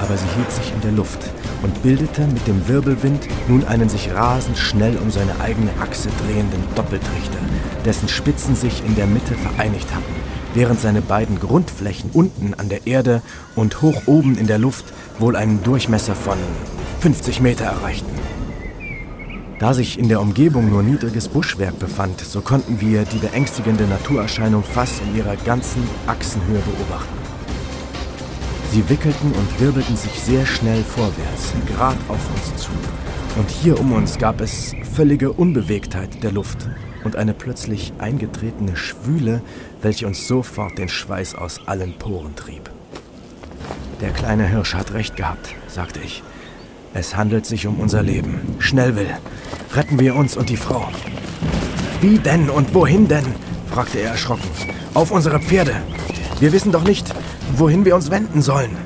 Aber 0.00 0.16
sie 0.16 0.26
hielt 0.36 0.50
sich 0.50 0.72
in 0.72 0.80
der 0.80 0.92
Luft 0.92 1.30
und 1.62 1.82
bildete 1.82 2.26
mit 2.26 2.46
dem 2.46 2.66
Wirbelwind 2.68 3.26
nun 3.48 3.64
einen 3.64 3.88
sich 3.88 4.12
rasend 4.12 4.58
schnell 4.58 4.96
um 4.98 5.10
seine 5.10 5.40
eigene 5.40 5.70
Achse 5.80 6.08
drehenden 6.26 6.62
Doppeltrichter, 6.74 7.38
dessen 7.84 8.08
Spitzen 8.08 8.56
sich 8.56 8.84
in 8.84 8.96
der 8.96 9.06
Mitte 9.06 9.34
vereinigt 9.34 9.94
hatten, 9.94 10.14
während 10.54 10.80
seine 10.80 11.02
beiden 11.02 11.38
Grundflächen 11.40 12.10
unten 12.12 12.54
an 12.54 12.68
der 12.68 12.86
Erde 12.86 13.22
und 13.54 13.80
hoch 13.80 14.02
oben 14.06 14.36
in 14.36 14.46
der 14.46 14.58
Luft 14.58 14.86
wohl 15.18 15.36
einen 15.36 15.62
Durchmesser 15.62 16.14
von 16.14 16.38
50 17.04 17.42
Meter 17.42 17.66
erreichten. 17.66 18.10
Da 19.58 19.74
sich 19.74 19.98
in 19.98 20.08
der 20.08 20.22
Umgebung 20.22 20.70
nur 20.70 20.82
niedriges 20.82 21.28
Buschwerk 21.28 21.78
befand, 21.78 22.18
so 22.18 22.40
konnten 22.40 22.80
wir 22.80 23.04
die 23.04 23.18
beängstigende 23.18 23.84
Naturerscheinung 23.84 24.62
fast 24.62 25.02
in 25.02 25.18
ihrer 25.18 25.36
ganzen 25.36 25.86
Achsenhöhe 26.06 26.60
beobachten. 26.60 27.18
Sie 28.72 28.88
wickelten 28.88 29.32
und 29.32 29.60
wirbelten 29.60 29.98
sich 29.98 30.12
sehr 30.12 30.46
schnell 30.46 30.82
vorwärts, 30.82 31.52
gerade 31.66 31.98
auf 32.08 32.30
uns 32.30 32.62
zu. 32.62 32.70
Und 33.36 33.50
hier 33.50 33.78
um 33.78 33.92
uns 33.92 34.16
gab 34.16 34.40
es 34.40 34.72
völlige 34.94 35.30
Unbewegtheit 35.30 36.22
der 36.22 36.32
Luft 36.32 36.70
und 37.04 37.16
eine 37.16 37.34
plötzlich 37.34 37.92
eingetretene 37.98 38.78
Schwüle, 38.78 39.42
welche 39.82 40.06
uns 40.06 40.26
sofort 40.26 40.78
den 40.78 40.88
Schweiß 40.88 41.34
aus 41.34 41.60
allen 41.66 41.98
Poren 41.98 42.34
trieb. 42.34 42.70
Der 44.00 44.12
kleine 44.12 44.48
Hirsch 44.48 44.72
hat 44.72 44.94
recht 44.94 45.16
gehabt, 45.16 45.54
sagte 45.68 46.00
ich. 46.02 46.22
Es 46.96 47.16
handelt 47.16 47.44
sich 47.44 47.66
um 47.66 47.80
unser 47.80 48.04
Leben. 48.04 48.40
Schnell, 48.60 48.94
Will. 48.94 49.10
Retten 49.74 49.98
wir 49.98 50.14
uns 50.14 50.36
und 50.36 50.48
die 50.48 50.56
Frau. 50.56 50.86
Wie 52.00 52.18
denn 52.18 52.48
und 52.48 52.72
wohin 52.72 53.08
denn? 53.08 53.26
fragte 53.68 53.98
er 53.98 54.12
erschrocken. 54.12 54.48
Auf 54.94 55.10
unsere 55.10 55.40
Pferde. 55.40 55.74
Wir 56.38 56.52
wissen 56.52 56.70
doch 56.70 56.84
nicht, 56.84 57.12
wohin 57.56 57.84
wir 57.84 57.96
uns 57.96 58.12
wenden 58.12 58.42
sollen. 58.42 58.76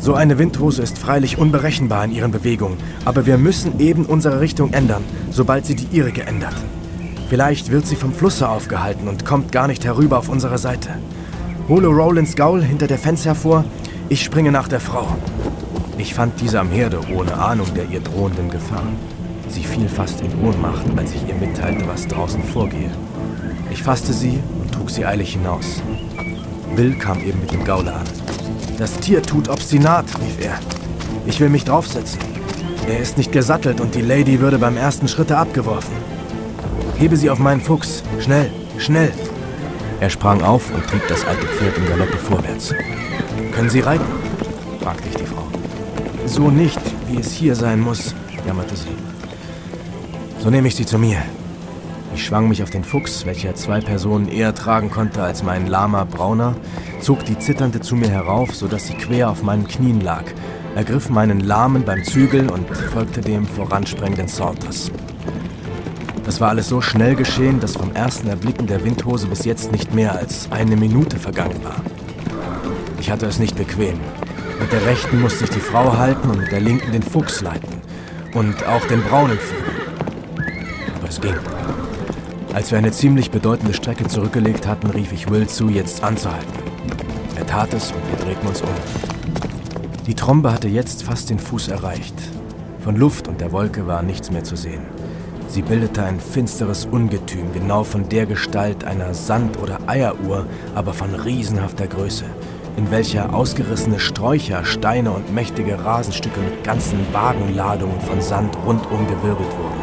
So 0.00 0.14
eine 0.14 0.38
Windhose 0.38 0.80
ist 0.80 0.96
freilich 0.96 1.36
unberechenbar 1.36 2.02
in 2.06 2.12
ihren 2.12 2.30
Bewegungen, 2.30 2.78
aber 3.04 3.26
wir 3.26 3.36
müssen 3.36 3.78
eben 3.78 4.06
unsere 4.06 4.40
Richtung 4.40 4.72
ändern, 4.72 5.04
sobald 5.30 5.66
sie 5.66 5.74
die 5.74 5.94
ihrige 5.94 6.22
ändert. 6.22 6.54
Vielleicht 7.28 7.70
wird 7.70 7.86
sie 7.86 7.96
vom 7.96 8.14
Flusse 8.14 8.48
aufgehalten 8.48 9.06
und 9.06 9.26
kommt 9.26 9.52
gar 9.52 9.66
nicht 9.66 9.84
herüber 9.84 10.16
auf 10.16 10.30
unsere 10.30 10.56
Seite. 10.56 10.90
Hole 11.68 11.88
Rollins 11.88 12.36
Gaul 12.36 12.62
hinter 12.62 12.86
der 12.86 12.98
Fenster 12.98 13.30
hervor, 13.30 13.66
ich 14.08 14.24
springe 14.24 14.50
nach 14.50 14.68
der 14.68 14.80
Frau. 14.80 15.14
Ich 15.98 16.14
fand 16.14 16.40
diese 16.40 16.60
am 16.60 16.70
Herde, 16.70 17.00
ohne 17.12 17.34
Ahnung 17.34 17.66
der 17.74 17.84
ihr 17.86 17.98
drohenden 17.98 18.48
Gefahr. 18.50 18.84
Sie 19.48 19.64
fiel 19.64 19.88
fast 19.88 20.20
in 20.20 20.32
Ohnmacht, 20.46 20.86
als 20.96 21.12
ich 21.12 21.26
ihr 21.28 21.34
mitteilte, 21.34 21.88
was 21.88 22.06
draußen 22.06 22.42
vorgehe. 22.44 22.92
Ich 23.72 23.82
fasste 23.82 24.12
sie 24.12 24.38
und 24.60 24.72
trug 24.72 24.90
sie 24.90 25.04
eilig 25.04 25.32
hinaus. 25.32 25.82
Will 26.76 26.96
kam 26.96 27.18
eben 27.20 27.40
mit 27.40 27.50
dem 27.50 27.64
Gaule 27.64 27.92
an. 27.92 28.04
Das 28.78 28.94
Tier 29.00 29.22
tut 29.24 29.48
obstinat, 29.48 30.04
rief 30.20 30.46
er. 30.46 30.60
Ich 31.26 31.40
will 31.40 31.48
mich 31.48 31.64
draufsetzen. 31.64 32.20
Er 32.88 33.00
ist 33.00 33.18
nicht 33.18 33.32
gesattelt 33.32 33.80
und 33.80 33.96
die 33.96 34.00
Lady 34.00 34.38
würde 34.38 34.60
beim 34.60 34.76
ersten 34.76 35.08
Schritte 35.08 35.36
abgeworfen. 35.36 35.94
Hebe 36.96 37.16
sie 37.16 37.28
auf 37.28 37.40
meinen 37.40 37.60
Fuchs. 37.60 38.04
Schnell, 38.20 38.52
schnell. 38.78 39.12
Er 40.00 40.10
sprang 40.10 40.42
auf 40.42 40.72
und 40.72 40.86
trieb 40.86 41.02
das 41.08 41.26
alte 41.26 41.46
Pferd 41.46 41.76
im 41.76 41.86
Galoppe 41.86 42.18
vorwärts. 42.18 42.72
Können 43.52 43.68
Sie 43.68 43.80
reiten? 43.80 44.06
fragte 44.80 45.08
ich 45.08 45.16
die. 45.16 45.27
So 46.28 46.50
nicht, 46.50 46.80
wie 47.08 47.18
es 47.18 47.32
hier 47.32 47.54
sein 47.56 47.80
muss, 47.80 48.14
jammerte 48.46 48.76
sie. 48.76 48.94
So 50.40 50.50
nehme 50.50 50.68
ich 50.68 50.76
sie 50.76 50.84
zu 50.84 50.98
mir. 50.98 51.16
Ich 52.14 52.26
schwang 52.26 52.48
mich 52.50 52.62
auf 52.62 52.68
den 52.68 52.84
Fuchs, 52.84 53.24
welcher 53.24 53.54
zwei 53.54 53.80
Personen 53.80 54.28
eher 54.28 54.54
tragen 54.54 54.90
konnte 54.90 55.22
als 55.22 55.42
mein 55.42 55.66
Lama 55.66 56.04
Brauner, 56.04 56.54
zog 57.00 57.24
die 57.24 57.38
Zitternde 57.38 57.80
zu 57.80 57.96
mir 57.96 58.10
herauf, 58.10 58.54
sodass 58.54 58.88
sie 58.88 58.94
quer 58.94 59.30
auf 59.30 59.42
meinen 59.42 59.66
Knien 59.66 60.02
lag, 60.02 60.24
ergriff 60.76 61.08
meinen 61.08 61.40
Lahmen 61.40 61.84
beim 61.84 62.04
Zügel 62.04 62.50
und 62.50 62.68
folgte 62.76 63.22
dem 63.22 63.46
voransprengenden 63.46 64.28
Salters. 64.28 64.92
Das 66.26 66.42
war 66.42 66.50
alles 66.50 66.68
so 66.68 66.82
schnell 66.82 67.14
geschehen, 67.14 67.58
dass 67.58 67.72
vom 67.72 67.94
ersten 67.94 68.28
Erblicken 68.28 68.66
der 68.66 68.84
Windhose 68.84 69.28
bis 69.28 69.46
jetzt 69.46 69.72
nicht 69.72 69.94
mehr 69.94 70.14
als 70.14 70.52
eine 70.52 70.76
Minute 70.76 71.18
vergangen 71.18 71.64
war. 71.64 71.76
Ich 73.00 73.10
hatte 73.10 73.24
es 73.24 73.38
nicht 73.38 73.56
bequem. 73.56 73.98
Mit 74.60 74.72
der 74.72 74.84
rechten 74.86 75.20
musste 75.20 75.44
ich 75.44 75.50
die 75.50 75.60
Frau 75.60 75.96
halten 75.96 76.30
und 76.30 76.40
mit 76.40 76.50
der 76.50 76.60
linken 76.60 76.90
den 76.90 77.02
Fuchs 77.02 77.40
leiten. 77.40 77.80
Und 78.34 78.66
auch 78.66 78.84
den 78.86 79.02
Braunen 79.02 79.38
führen. 79.38 79.64
Aber 80.98 81.08
es 81.08 81.20
ging. 81.20 81.34
Als 82.52 82.70
wir 82.70 82.78
eine 82.78 82.90
ziemlich 82.90 83.30
bedeutende 83.30 83.72
Strecke 83.72 84.06
zurückgelegt 84.08 84.66
hatten, 84.66 84.90
rief 84.90 85.12
ich 85.12 85.30
Will 85.30 85.46
zu, 85.46 85.68
jetzt 85.68 86.02
anzuhalten. 86.02 86.52
Er 87.36 87.46
tat 87.46 87.72
es 87.72 87.92
und 87.92 88.02
wir 88.10 88.24
drehten 88.24 88.48
uns 88.48 88.60
um. 88.60 88.68
Die 90.06 90.14
Trombe 90.14 90.52
hatte 90.52 90.68
jetzt 90.68 91.04
fast 91.04 91.30
den 91.30 91.38
Fuß 91.38 91.68
erreicht. 91.68 92.14
Von 92.80 92.96
Luft 92.96 93.28
und 93.28 93.40
der 93.40 93.52
Wolke 93.52 93.86
war 93.86 94.02
nichts 94.02 94.30
mehr 94.30 94.44
zu 94.44 94.56
sehen. 94.56 94.82
Sie 95.48 95.62
bildete 95.62 96.02
ein 96.02 96.20
finsteres 96.20 96.84
Ungetüm, 96.84 97.52
genau 97.52 97.84
von 97.84 98.08
der 98.08 98.26
Gestalt 98.26 98.84
einer 98.84 99.14
Sand- 99.14 99.58
oder 99.58 99.78
Eieruhr, 99.86 100.46
aber 100.74 100.92
von 100.92 101.14
riesenhafter 101.14 101.86
Größe 101.86 102.24
in 102.78 102.92
welcher 102.92 103.34
ausgerissene 103.34 103.98
Sträucher, 103.98 104.64
Steine 104.64 105.10
und 105.10 105.34
mächtige 105.34 105.84
Rasenstücke 105.84 106.38
mit 106.38 106.62
ganzen 106.62 107.12
Wagenladungen 107.12 108.00
von 108.00 108.20
Sand 108.20 108.56
rundum 108.64 109.04
gewirbelt 109.08 109.50
wurden. 109.58 109.80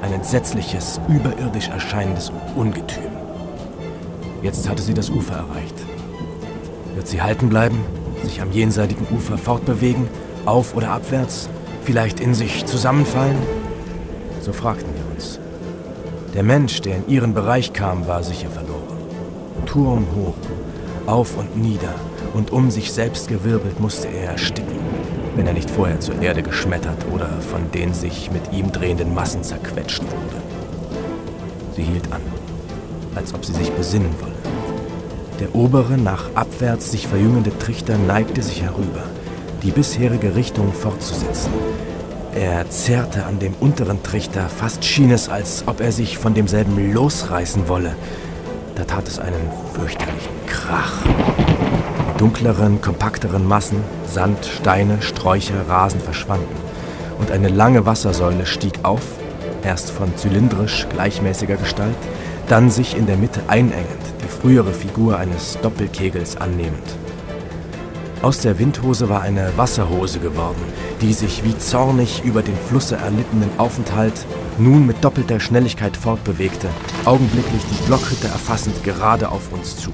Ein 0.00 0.14
entsetzliches, 0.14 0.98
überirdisch 1.08 1.68
erscheinendes 1.68 2.32
Ungetüm. 2.56 3.12
Jetzt 4.42 4.66
hatte 4.66 4.82
sie 4.82 4.94
das 4.94 5.10
Ufer 5.10 5.34
erreicht. 5.34 5.74
Wird 6.94 7.06
sie 7.06 7.20
halten 7.20 7.50
bleiben, 7.50 7.84
sich 8.24 8.40
am 8.40 8.50
jenseitigen 8.50 9.06
Ufer 9.14 9.36
fortbewegen, 9.36 10.08
auf 10.46 10.74
oder 10.74 10.90
abwärts, 10.90 11.50
vielleicht 11.84 12.18
in 12.18 12.32
sich 12.32 12.64
zusammenfallen? 12.64 13.36
So 14.40 14.54
fragten 14.54 14.88
wir 14.94 15.14
uns. 15.14 15.38
Der 16.32 16.44
Mensch, 16.44 16.80
der 16.80 16.96
in 16.96 17.08
ihren 17.08 17.34
Bereich 17.34 17.74
kam, 17.74 18.06
war 18.06 18.22
sicher 18.22 18.48
verloren. 18.48 18.96
Turm 19.66 20.06
hoch, 20.16 20.34
auf 21.06 21.36
und 21.36 21.58
nieder, 21.58 21.94
und 22.34 22.50
um 22.50 22.70
sich 22.70 22.92
selbst 22.92 23.28
gewirbelt 23.28 23.80
musste 23.80 24.08
er 24.08 24.32
ersticken, 24.32 24.78
wenn 25.36 25.46
er 25.46 25.52
nicht 25.52 25.70
vorher 25.70 26.00
zur 26.00 26.20
Erde 26.20 26.42
geschmettert 26.42 27.06
oder 27.12 27.28
von 27.40 27.70
den 27.72 27.94
sich 27.94 28.30
mit 28.30 28.52
ihm 28.52 28.72
drehenden 28.72 29.14
Massen 29.14 29.42
zerquetscht 29.42 30.02
wurde. 30.02 30.42
Sie 31.76 31.82
hielt 31.82 32.12
an, 32.12 32.20
als 33.14 33.34
ob 33.34 33.44
sie 33.44 33.52
sich 33.52 33.70
besinnen 33.72 34.14
wolle. 34.20 34.32
Der 35.40 35.54
obere, 35.54 35.98
nach 35.98 36.34
abwärts 36.34 36.90
sich 36.90 37.08
verjüngende 37.08 37.56
Trichter 37.58 37.98
neigte 37.98 38.42
sich 38.42 38.62
herüber, 38.62 39.02
die 39.62 39.70
bisherige 39.70 40.34
Richtung 40.34 40.72
fortzusetzen. 40.72 41.52
Er 42.34 42.68
zerrte 42.70 43.26
an 43.26 43.38
dem 43.38 43.54
unteren 43.60 44.02
Trichter, 44.02 44.48
fast 44.48 44.84
schien 44.84 45.10
es, 45.10 45.28
als 45.28 45.64
ob 45.66 45.80
er 45.80 45.92
sich 45.92 46.16
von 46.16 46.34
demselben 46.34 46.92
losreißen 46.92 47.68
wolle. 47.68 47.94
Da 48.74 48.84
tat 48.84 49.06
es 49.06 49.18
einen 49.18 49.50
fürchterlichen 49.74 50.32
Krach 50.46 51.04
dunkleren, 52.22 52.80
kompakteren 52.80 53.48
Massen, 53.48 53.82
Sand, 54.06 54.46
Steine, 54.46 55.02
Sträucher, 55.02 55.68
Rasen 55.68 55.98
verschwanden. 55.98 56.54
Und 57.18 57.32
eine 57.32 57.48
lange 57.48 57.84
Wassersäule 57.84 58.46
stieg 58.46 58.74
auf, 58.84 59.02
erst 59.64 59.90
von 59.90 60.16
zylindrisch 60.16 60.86
gleichmäßiger 60.88 61.56
Gestalt, 61.56 61.96
dann 62.46 62.70
sich 62.70 62.96
in 62.96 63.06
der 63.06 63.16
Mitte 63.16 63.40
einengend, 63.48 64.04
die 64.22 64.28
frühere 64.28 64.72
Figur 64.72 65.18
eines 65.18 65.58
Doppelkegels 65.62 66.36
annehmend. 66.36 66.96
Aus 68.22 68.38
der 68.38 68.56
Windhose 68.60 69.08
war 69.08 69.22
eine 69.22 69.50
Wasserhose 69.56 70.20
geworden, 70.20 70.62
die 71.00 71.14
sich 71.14 71.42
wie 71.42 71.58
zornig 71.58 72.22
über 72.22 72.42
den 72.42 72.56
Flusse 72.68 72.98
erlittenen 72.98 73.50
Aufenthalt 73.58 74.26
nun 74.58 74.86
mit 74.86 75.02
doppelter 75.02 75.40
Schnelligkeit 75.40 75.96
fortbewegte, 75.96 76.68
augenblicklich 77.04 77.62
die 77.68 77.86
Blockhütte 77.88 78.28
erfassend 78.28 78.84
gerade 78.84 79.28
auf 79.28 79.52
uns 79.52 79.76
zu. 79.76 79.90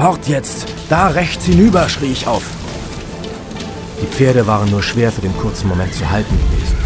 Fort 0.00 0.28
jetzt! 0.28 0.64
Da 0.88 1.08
rechts 1.08 1.44
hinüber! 1.44 1.86
schrie 1.86 2.12
ich 2.12 2.26
auf. 2.26 2.42
Die 4.00 4.06
Pferde 4.06 4.46
waren 4.46 4.70
nur 4.70 4.82
schwer 4.82 5.12
für 5.12 5.20
den 5.20 5.36
kurzen 5.36 5.68
Moment 5.68 5.92
zu 5.92 6.10
halten 6.10 6.34
gewesen. 6.38 6.78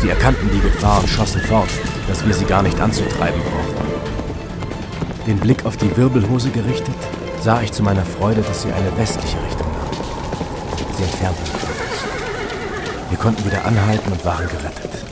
Sie 0.00 0.08
erkannten 0.08 0.48
die 0.48 0.60
Gefahr 0.60 1.00
und 1.00 1.08
schossen 1.08 1.40
fort, 1.40 1.70
dass 2.06 2.24
wir 2.24 2.32
sie 2.32 2.44
gar 2.44 2.62
nicht 2.62 2.80
anzutreiben 2.80 3.40
brauchten. 3.42 5.26
Den 5.26 5.40
Blick 5.40 5.66
auf 5.66 5.76
die 5.76 5.96
Wirbelhose 5.96 6.50
gerichtet, 6.50 6.94
sah 7.42 7.60
ich 7.62 7.72
zu 7.72 7.82
meiner 7.82 8.04
Freude, 8.04 8.42
dass 8.42 8.62
sie 8.62 8.72
eine 8.72 8.96
westliche 8.96 9.38
Richtung 9.44 9.66
nahm. 9.66 10.86
Sie 10.96 11.02
entfernte 11.02 11.44
sich 11.44 11.54
uns. 11.54 13.10
Wir 13.10 13.18
konnten 13.18 13.44
wieder 13.44 13.64
anhalten 13.64 14.12
und 14.12 14.24
waren 14.24 14.46
gerettet, 14.46 15.04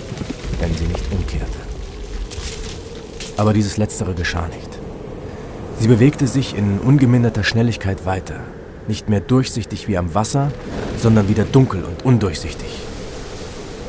wenn 0.61 0.73
sie 0.77 0.87
nicht 0.87 1.11
umkehrte. 1.11 1.59
Aber 3.37 3.53
dieses 3.53 3.77
Letztere 3.77 4.15
geschah 4.15 4.47
nicht. 4.47 4.70
Sie 5.81 5.89
bewegte 5.89 6.27
sich 6.27 6.55
in 6.55 6.79
ungeminderter 6.79 7.43
Schnelligkeit 7.43 8.05
weiter, 8.05 8.41
nicht 8.87 9.09
mehr 9.09 9.21
durchsichtig 9.21 9.89
wie 9.89 9.97
am 9.97 10.15
Wasser, 10.15 10.53
sondern 10.99 11.31
wieder 11.31 11.45
dunkel 11.45 11.83
und 11.85 12.05
undurchsichtig. 12.05 12.69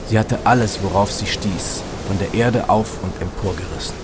Sie 0.07 0.17
hatte 0.17 0.39
alles, 0.45 0.79
worauf 0.83 1.11
sie 1.11 1.25
stieß, 1.25 1.83
von 2.07 2.17
der 2.17 2.33
Erde 2.33 2.69
auf 2.69 3.03
und 3.03 3.21
emporgerissen. 3.21 3.95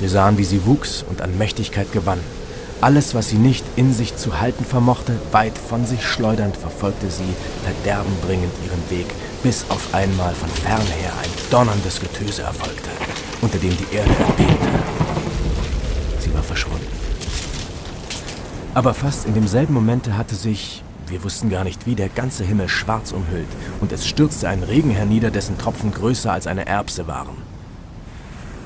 Wir 0.00 0.10
sahen, 0.10 0.36
wie 0.36 0.44
sie 0.44 0.66
wuchs 0.66 1.02
und 1.08 1.22
an 1.22 1.38
Mächtigkeit 1.38 1.90
gewann. 1.92 2.20
Alles, 2.82 3.14
was 3.14 3.30
sie 3.30 3.38
nicht 3.38 3.64
in 3.76 3.94
sich 3.94 4.16
zu 4.16 4.40
halten 4.40 4.66
vermochte, 4.66 5.14
weit 5.30 5.56
von 5.56 5.86
sich 5.86 6.06
schleudernd, 6.06 6.58
verfolgte 6.58 7.10
sie, 7.10 7.22
verderbenbringend 7.64 8.52
ihren 8.66 8.98
Weg, 8.98 9.06
bis 9.42 9.64
auf 9.70 9.94
einmal 9.94 10.34
von 10.34 10.50
fern 10.50 10.86
her 11.00 11.12
ein 11.22 11.30
donnerndes 11.50 12.00
Getöse 12.00 12.42
erfolgte, 12.42 12.90
unter 13.40 13.56
dem 13.56 13.74
die 13.78 13.96
Erde 13.96 14.10
erbebte 14.10 15.01
Aber 18.74 18.94
fast 18.94 19.26
in 19.26 19.34
demselben 19.34 19.74
Momente 19.74 20.16
hatte 20.16 20.34
sich, 20.34 20.82
wir 21.06 21.22
wussten 21.24 21.50
gar 21.50 21.62
nicht 21.64 21.86
wie, 21.86 21.94
der 21.94 22.08
ganze 22.08 22.42
Himmel 22.44 22.68
schwarz 22.68 23.12
umhüllt 23.12 23.48
und 23.80 23.92
es 23.92 24.06
stürzte 24.06 24.48
ein 24.48 24.62
Regen 24.62 24.90
hernieder, 24.90 25.30
dessen 25.30 25.58
Tropfen 25.58 25.92
größer 25.92 26.32
als 26.32 26.46
eine 26.46 26.66
Erbse 26.66 27.06
waren. 27.06 27.36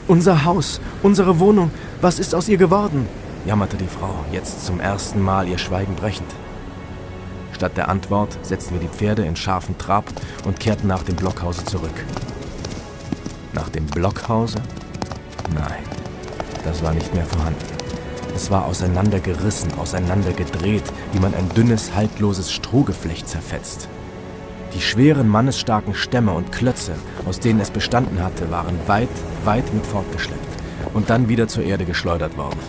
Unser 0.06 0.44
Haus, 0.44 0.80
unsere 1.02 1.40
Wohnung, 1.40 1.72
was 2.00 2.20
ist 2.20 2.34
aus 2.34 2.48
ihr 2.48 2.58
geworden? 2.58 3.08
jammerte 3.44 3.76
die 3.76 3.86
Frau, 3.88 4.14
jetzt 4.32 4.64
zum 4.64 4.80
ersten 4.80 5.20
Mal 5.20 5.48
ihr 5.48 5.58
Schweigen 5.58 5.94
brechend. 5.94 6.32
Statt 7.52 7.76
der 7.76 7.88
Antwort 7.88 8.38
setzten 8.42 8.74
wir 8.74 8.80
die 8.80 8.94
Pferde 8.94 9.24
in 9.24 9.34
scharfen 9.34 9.78
Trab 9.78 10.04
und 10.44 10.60
kehrten 10.60 10.86
nach 10.86 11.02
dem 11.02 11.16
Blockhause 11.16 11.64
zurück. 11.64 12.04
Nach 13.52 13.68
dem 13.70 13.86
Blockhause? 13.86 14.58
Nein. 15.54 15.82
Das 16.64 16.82
war 16.82 16.92
nicht 16.92 17.14
mehr 17.14 17.24
vorhanden. 17.24 17.75
Es 18.36 18.50
war 18.50 18.66
auseinandergerissen, 18.66 19.72
auseinandergedreht, 19.78 20.84
wie 21.12 21.20
man 21.20 21.34
ein 21.34 21.48
dünnes, 21.56 21.94
haltloses 21.94 22.52
Strohgeflecht 22.52 23.26
zerfetzt. 23.26 23.88
Die 24.74 24.82
schweren, 24.82 25.26
mannesstarken 25.26 25.94
Stämme 25.94 26.32
und 26.32 26.52
Klötze, 26.52 26.92
aus 27.24 27.40
denen 27.40 27.60
es 27.60 27.70
bestanden 27.70 28.22
hatte, 28.22 28.50
waren 28.50 28.78
weit, 28.86 29.08
weit 29.46 29.72
mit 29.72 29.86
fortgeschleppt 29.86 30.62
und 30.92 31.08
dann 31.08 31.30
wieder 31.30 31.48
zur 31.48 31.64
Erde 31.64 31.86
geschleudert 31.86 32.36
worden. 32.36 32.60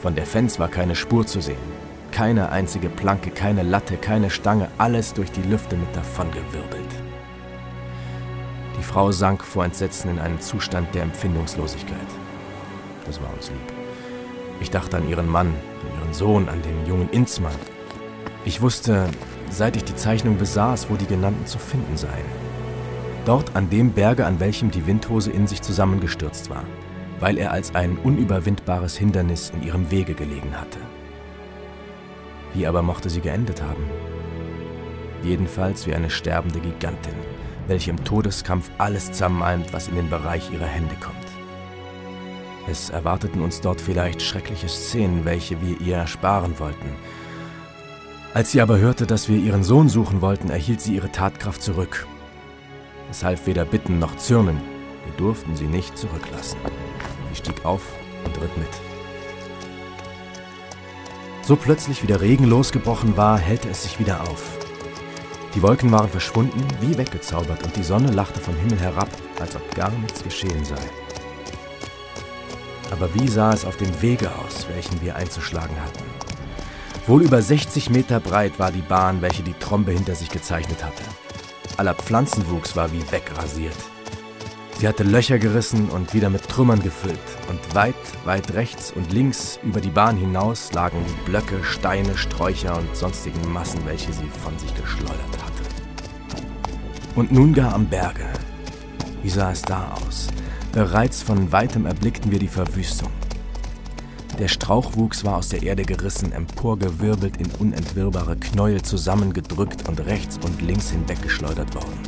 Von 0.00 0.14
der 0.14 0.24
Fens 0.24 0.60
war 0.60 0.68
keine 0.68 0.94
Spur 0.94 1.26
zu 1.26 1.40
sehen. 1.40 1.82
keine 2.12 2.50
einzige 2.50 2.90
Planke, 2.90 3.30
keine 3.30 3.62
Latte, 3.62 3.96
keine 3.96 4.28
Stange, 4.30 4.68
alles 4.78 5.14
durch 5.14 5.32
die 5.32 5.42
Lüfte 5.42 5.76
mit 5.76 5.96
davongewirbelt. 5.96 6.92
Die 8.78 8.82
Frau 8.84 9.10
sank 9.10 9.42
vor 9.42 9.64
Entsetzen 9.64 10.10
in 10.10 10.18
einen 10.18 10.40
Zustand 10.40 10.94
der 10.94 11.02
Empfindungslosigkeit. 11.02 11.98
Das 13.06 13.20
war 13.20 13.32
uns 13.32 13.48
lieb. 13.48 13.81
Ich 14.62 14.70
dachte 14.70 14.96
an 14.96 15.08
ihren 15.08 15.28
Mann, 15.28 15.48
an 15.48 16.00
ihren 16.00 16.14
Sohn, 16.14 16.48
an 16.48 16.62
den 16.62 16.86
jungen 16.86 17.10
Inzmann. 17.10 17.52
Ich 18.44 18.62
wusste, 18.62 19.08
seit 19.50 19.74
ich 19.74 19.82
die 19.82 19.96
Zeichnung 19.96 20.38
besaß, 20.38 20.88
wo 20.88 20.94
die 20.94 21.06
genannten 21.06 21.46
zu 21.46 21.58
finden 21.58 21.96
seien. 21.96 22.24
Dort 23.24 23.56
an 23.56 23.70
dem 23.70 23.90
Berge, 23.90 24.24
an 24.24 24.38
welchem 24.38 24.70
die 24.70 24.86
Windhose 24.86 25.32
in 25.32 25.48
sich 25.48 25.62
zusammengestürzt 25.62 26.48
war, 26.48 26.62
weil 27.18 27.38
er 27.38 27.50
als 27.50 27.74
ein 27.74 27.98
unüberwindbares 27.98 28.96
Hindernis 28.96 29.50
in 29.50 29.64
ihrem 29.64 29.90
Wege 29.90 30.14
gelegen 30.14 30.52
hatte. 30.56 30.78
Wie 32.54 32.64
aber 32.64 32.82
mochte 32.82 33.10
sie 33.10 33.20
geendet 33.20 33.62
haben? 33.62 33.84
Jedenfalls 35.24 35.88
wie 35.88 35.94
eine 35.94 36.08
sterbende 36.08 36.60
Gigantin, 36.60 37.16
welche 37.66 37.90
im 37.90 38.04
Todeskampf 38.04 38.70
alles 38.78 39.10
zermalmt, 39.10 39.72
was 39.72 39.88
in 39.88 39.96
den 39.96 40.08
Bereich 40.08 40.52
ihrer 40.52 40.66
Hände 40.66 40.94
kommt. 41.00 41.21
Es 42.68 42.90
erwarteten 42.90 43.42
uns 43.42 43.60
dort 43.60 43.80
vielleicht 43.80 44.22
schreckliche 44.22 44.68
Szenen, 44.68 45.24
welche 45.24 45.60
wir 45.60 45.80
ihr 45.80 45.96
ersparen 45.96 46.58
wollten, 46.58 46.96
als 48.34 48.50
sie 48.50 48.62
aber 48.62 48.78
hörte, 48.78 49.06
dass 49.06 49.28
wir 49.28 49.36
ihren 49.36 49.62
Sohn 49.62 49.90
suchen 49.90 50.22
wollten, 50.22 50.48
erhielt 50.48 50.80
sie 50.80 50.94
ihre 50.94 51.12
Tatkraft 51.12 51.62
zurück. 51.62 52.06
Es 53.10 53.22
half 53.22 53.46
weder 53.46 53.66
bitten 53.66 53.98
noch 53.98 54.16
zürnen, 54.16 54.58
wir 55.04 55.12
durften 55.18 55.54
sie 55.54 55.66
nicht 55.66 55.98
zurücklassen. 55.98 56.58
Sie 57.28 57.36
stieg 57.36 57.66
auf 57.66 57.82
und 58.24 58.40
ritt 58.40 58.56
mit. 58.56 58.68
So 61.42 61.56
plötzlich 61.56 62.02
wie 62.02 62.06
der 62.06 62.22
Regen 62.22 62.44
losgebrochen 62.44 63.18
war, 63.18 63.38
hellte 63.38 63.68
es 63.68 63.82
sich 63.82 63.98
wieder 63.98 64.22
auf. 64.22 64.58
Die 65.54 65.60
Wolken 65.60 65.92
waren 65.92 66.08
verschwunden, 66.08 66.66
wie 66.80 66.96
weggezaubert, 66.96 67.62
und 67.64 67.76
die 67.76 67.82
Sonne 67.82 68.10
lachte 68.12 68.40
vom 68.40 68.56
Himmel 68.56 68.78
herab, 68.80 69.10
als 69.40 69.56
ob 69.56 69.74
gar 69.74 69.90
nichts 69.90 70.22
geschehen 70.22 70.64
sei. 70.64 70.80
Aber 72.92 73.14
wie 73.14 73.26
sah 73.26 73.54
es 73.54 73.64
auf 73.64 73.78
dem 73.78 74.02
Wege 74.02 74.30
aus, 74.44 74.66
welchen 74.68 75.00
wir 75.00 75.16
einzuschlagen 75.16 75.76
hatten? 75.80 76.04
Wohl 77.06 77.22
über 77.22 77.40
60 77.40 77.88
Meter 77.88 78.20
breit 78.20 78.58
war 78.58 78.70
die 78.70 78.82
Bahn, 78.82 79.22
welche 79.22 79.42
die 79.42 79.54
Trombe 79.54 79.92
hinter 79.92 80.14
sich 80.14 80.28
gezeichnet 80.28 80.84
hatte. 80.84 81.02
Aller 81.78 81.94
Pflanzenwuchs 81.94 82.76
war 82.76 82.92
wie 82.92 83.10
wegrasiert. 83.10 83.76
Sie 84.78 84.86
hatte 84.86 85.04
Löcher 85.04 85.38
gerissen 85.38 85.88
und 85.88 86.12
wieder 86.12 86.28
mit 86.28 86.46
Trümmern 86.48 86.82
gefüllt, 86.82 87.18
und 87.48 87.74
weit, 87.74 87.94
weit 88.24 88.52
rechts 88.52 88.92
und 88.92 89.10
links 89.10 89.58
über 89.62 89.80
die 89.80 89.90
Bahn 89.90 90.16
hinaus 90.16 90.72
lagen 90.72 91.04
Blöcke, 91.24 91.64
Steine, 91.64 92.18
Sträucher 92.18 92.76
und 92.76 92.94
sonstigen 92.94 93.52
Massen, 93.52 93.80
welche 93.86 94.12
sie 94.12 94.28
von 94.44 94.58
sich 94.58 94.74
geschleudert 94.74 95.38
hatte. 95.42 95.62
Und 97.14 97.32
nun 97.32 97.54
gar 97.54 97.72
am 97.72 97.86
Berge. 97.86 98.26
Wie 99.22 99.30
sah 99.30 99.52
es 99.52 99.62
da 99.62 99.94
aus? 100.06 100.28
Bereits 100.72 101.22
von 101.22 101.52
weitem 101.52 101.84
erblickten 101.84 102.30
wir 102.30 102.38
die 102.38 102.48
Verwüstung. 102.48 103.10
Der 104.38 104.48
Strauchwuchs 104.48 105.22
war 105.22 105.36
aus 105.36 105.50
der 105.50 105.62
Erde 105.62 105.82
gerissen, 105.82 106.32
emporgewirbelt 106.32 107.36
in 107.36 107.50
unentwirrbare 107.58 108.36
Knäuel 108.36 108.80
zusammengedrückt 108.80 109.86
und 109.86 110.00
rechts 110.06 110.38
und 110.42 110.62
links 110.62 110.90
hinweggeschleudert 110.90 111.74
worden. 111.74 112.00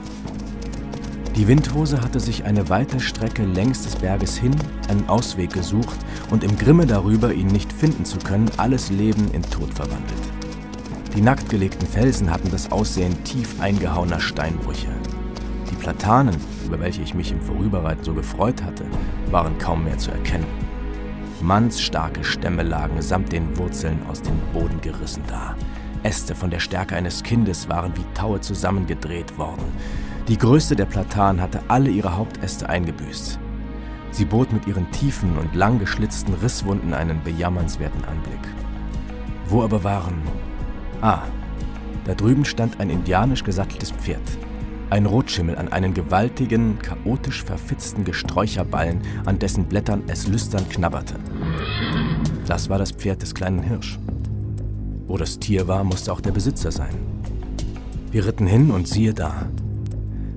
Die 1.36 1.46
Windhose 1.46 2.00
hatte 2.00 2.20
sich 2.20 2.44
eine 2.44 2.70
weite 2.70 3.00
Strecke 3.00 3.44
längs 3.44 3.82
des 3.82 3.96
Berges 3.96 4.36
hin 4.38 4.54
einen 4.88 5.10
Ausweg 5.10 5.52
gesucht 5.52 5.98
und 6.30 6.42
im 6.42 6.56
Grimme 6.56 6.86
darüber, 6.86 7.34
ihn 7.34 7.48
nicht 7.48 7.70
finden 7.70 8.06
zu 8.06 8.18
können, 8.18 8.50
alles 8.56 8.88
Leben 8.88 9.30
in 9.32 9.42
Tod 9.42 9.74
verwandelt. 9.74 10.22
Die 11.14 11.20
nackt 11.20 11.50
gelegten 11.50 11.86
Felsen 11.86 12.30
hatten 12.30 12.50
das 12.50 12.72
Aussehen 12.72 13.22
tief 13.24 13.60
eingehauener 13.60 14.20
Steinbrüche. 14.20 14.88
Die 15.70 15.76
Platanen, 15.76 16.36
über 16.64 16.80
welche 16.80 17.02
ich 17.02 17.14
mich 17.14 17.32
im 17.32 17.40
Vorüberreiten 17.40 18.04
so 18.04 18.14
gefreut 18.14 18.62
hatte, 18.62 18.84
waren 19.30 19.56
kaum 19.58 19.84
mehr 19.84 19.98
zu 19.98 20.10
erkennen. 20.10 20.46
Mannsstarke 21.40 22.24
Stämme 22.24 22.62
lagen 22.62 23.02
samt 23.02 23.32
den 23.32 23.56
Wurzeln 23.58 23.98
aus 24.08 24.22
dem 24.22 24.38
Boden 24.52 24.80
gerissen 24.80 25.22
da. 25.26 25.54
Äste 26.02 26.34
von 26.34 26.50
der 26.50 26.60
Stärke 26.60 26.96
eines 26.96 27.22
Kindes 27.22 27.68
waren 27.68 27.96
wie 27.96 28.04
Taue 28.14 28.40
zusammengedreht 28.40 29.36
worden. 29.38 29.64
Die 30.28 30.38
größte 30.38 30.76
der 30.76 30.86
Platanen 30.86 31.40
hatte 31.40 31.60
alle 31.68 31.90
ihre 31.90 32.16
Hauptäste 32.16 32.68
eingebüßt. 32.68 33.38
Sie 34.10 34.24
bot 34.24 34.52
mit 34.52 34.66
ihren 34.66 34.90
tiefen 34.92 35.36
und 35.36 35.54
lang 35.54 35.78
geschlitzten 35.78 36.34
Risswunden 36.34 36.94
einen 36.94 37.22
bejammernswerten 37.22 38.04
Anblick. 38.04 38.40
Wo 39.48 39.62
aber 39.62 39.82
waren... 39.82 40.22
Ah, 41.00 41.22
da 42.04 42.14
drüben 42.14 42.44
stand 42.44 42.80
ein 42.80 42.90
indianisch 42.90 43.44
gesatteltes 43.44 43.90
Pferd. 43.90 44.22
Ein 44.94 45.06
Rotschimmel 45.06 45.56
an 45.56 45.72
einen 45.72 45.92
gewaltigen, 45.92 46.78
chaotisch 46.78 47.42
verfitzten 47.42 48.04
Gesträucherballen, 48.04 49.00
an 49.24 49.40
dessen 49.40 49.64
Blättern 49.64 50.04
es 50.06 50.28
lüstern 50.28 50.68
knabberte. 50.68 51.16
Das 52.46 52.68
war 52.68 52.78
das 52.78 52.92
Pferd 52.92 53.20
des 53.20 53.34
kleinen 53.34 53.64
Hirsch. 53.64 53.98
Wo 55.08 55.16
das 55.16 55.40
Tier 55.40 55.66
war, 55.66 55.82
musste 55.82 56.12
auch 56.12 56.20
der 56.20 56.30
Besitzer 56.30 56.70
sein. 56.70 56.94
Wir 58.12 58.24
ritten 58.24 58.46
hin 58.46 58.70
und 58.70 58.86
siehe 58.86 59.12
da. 59.12 59.48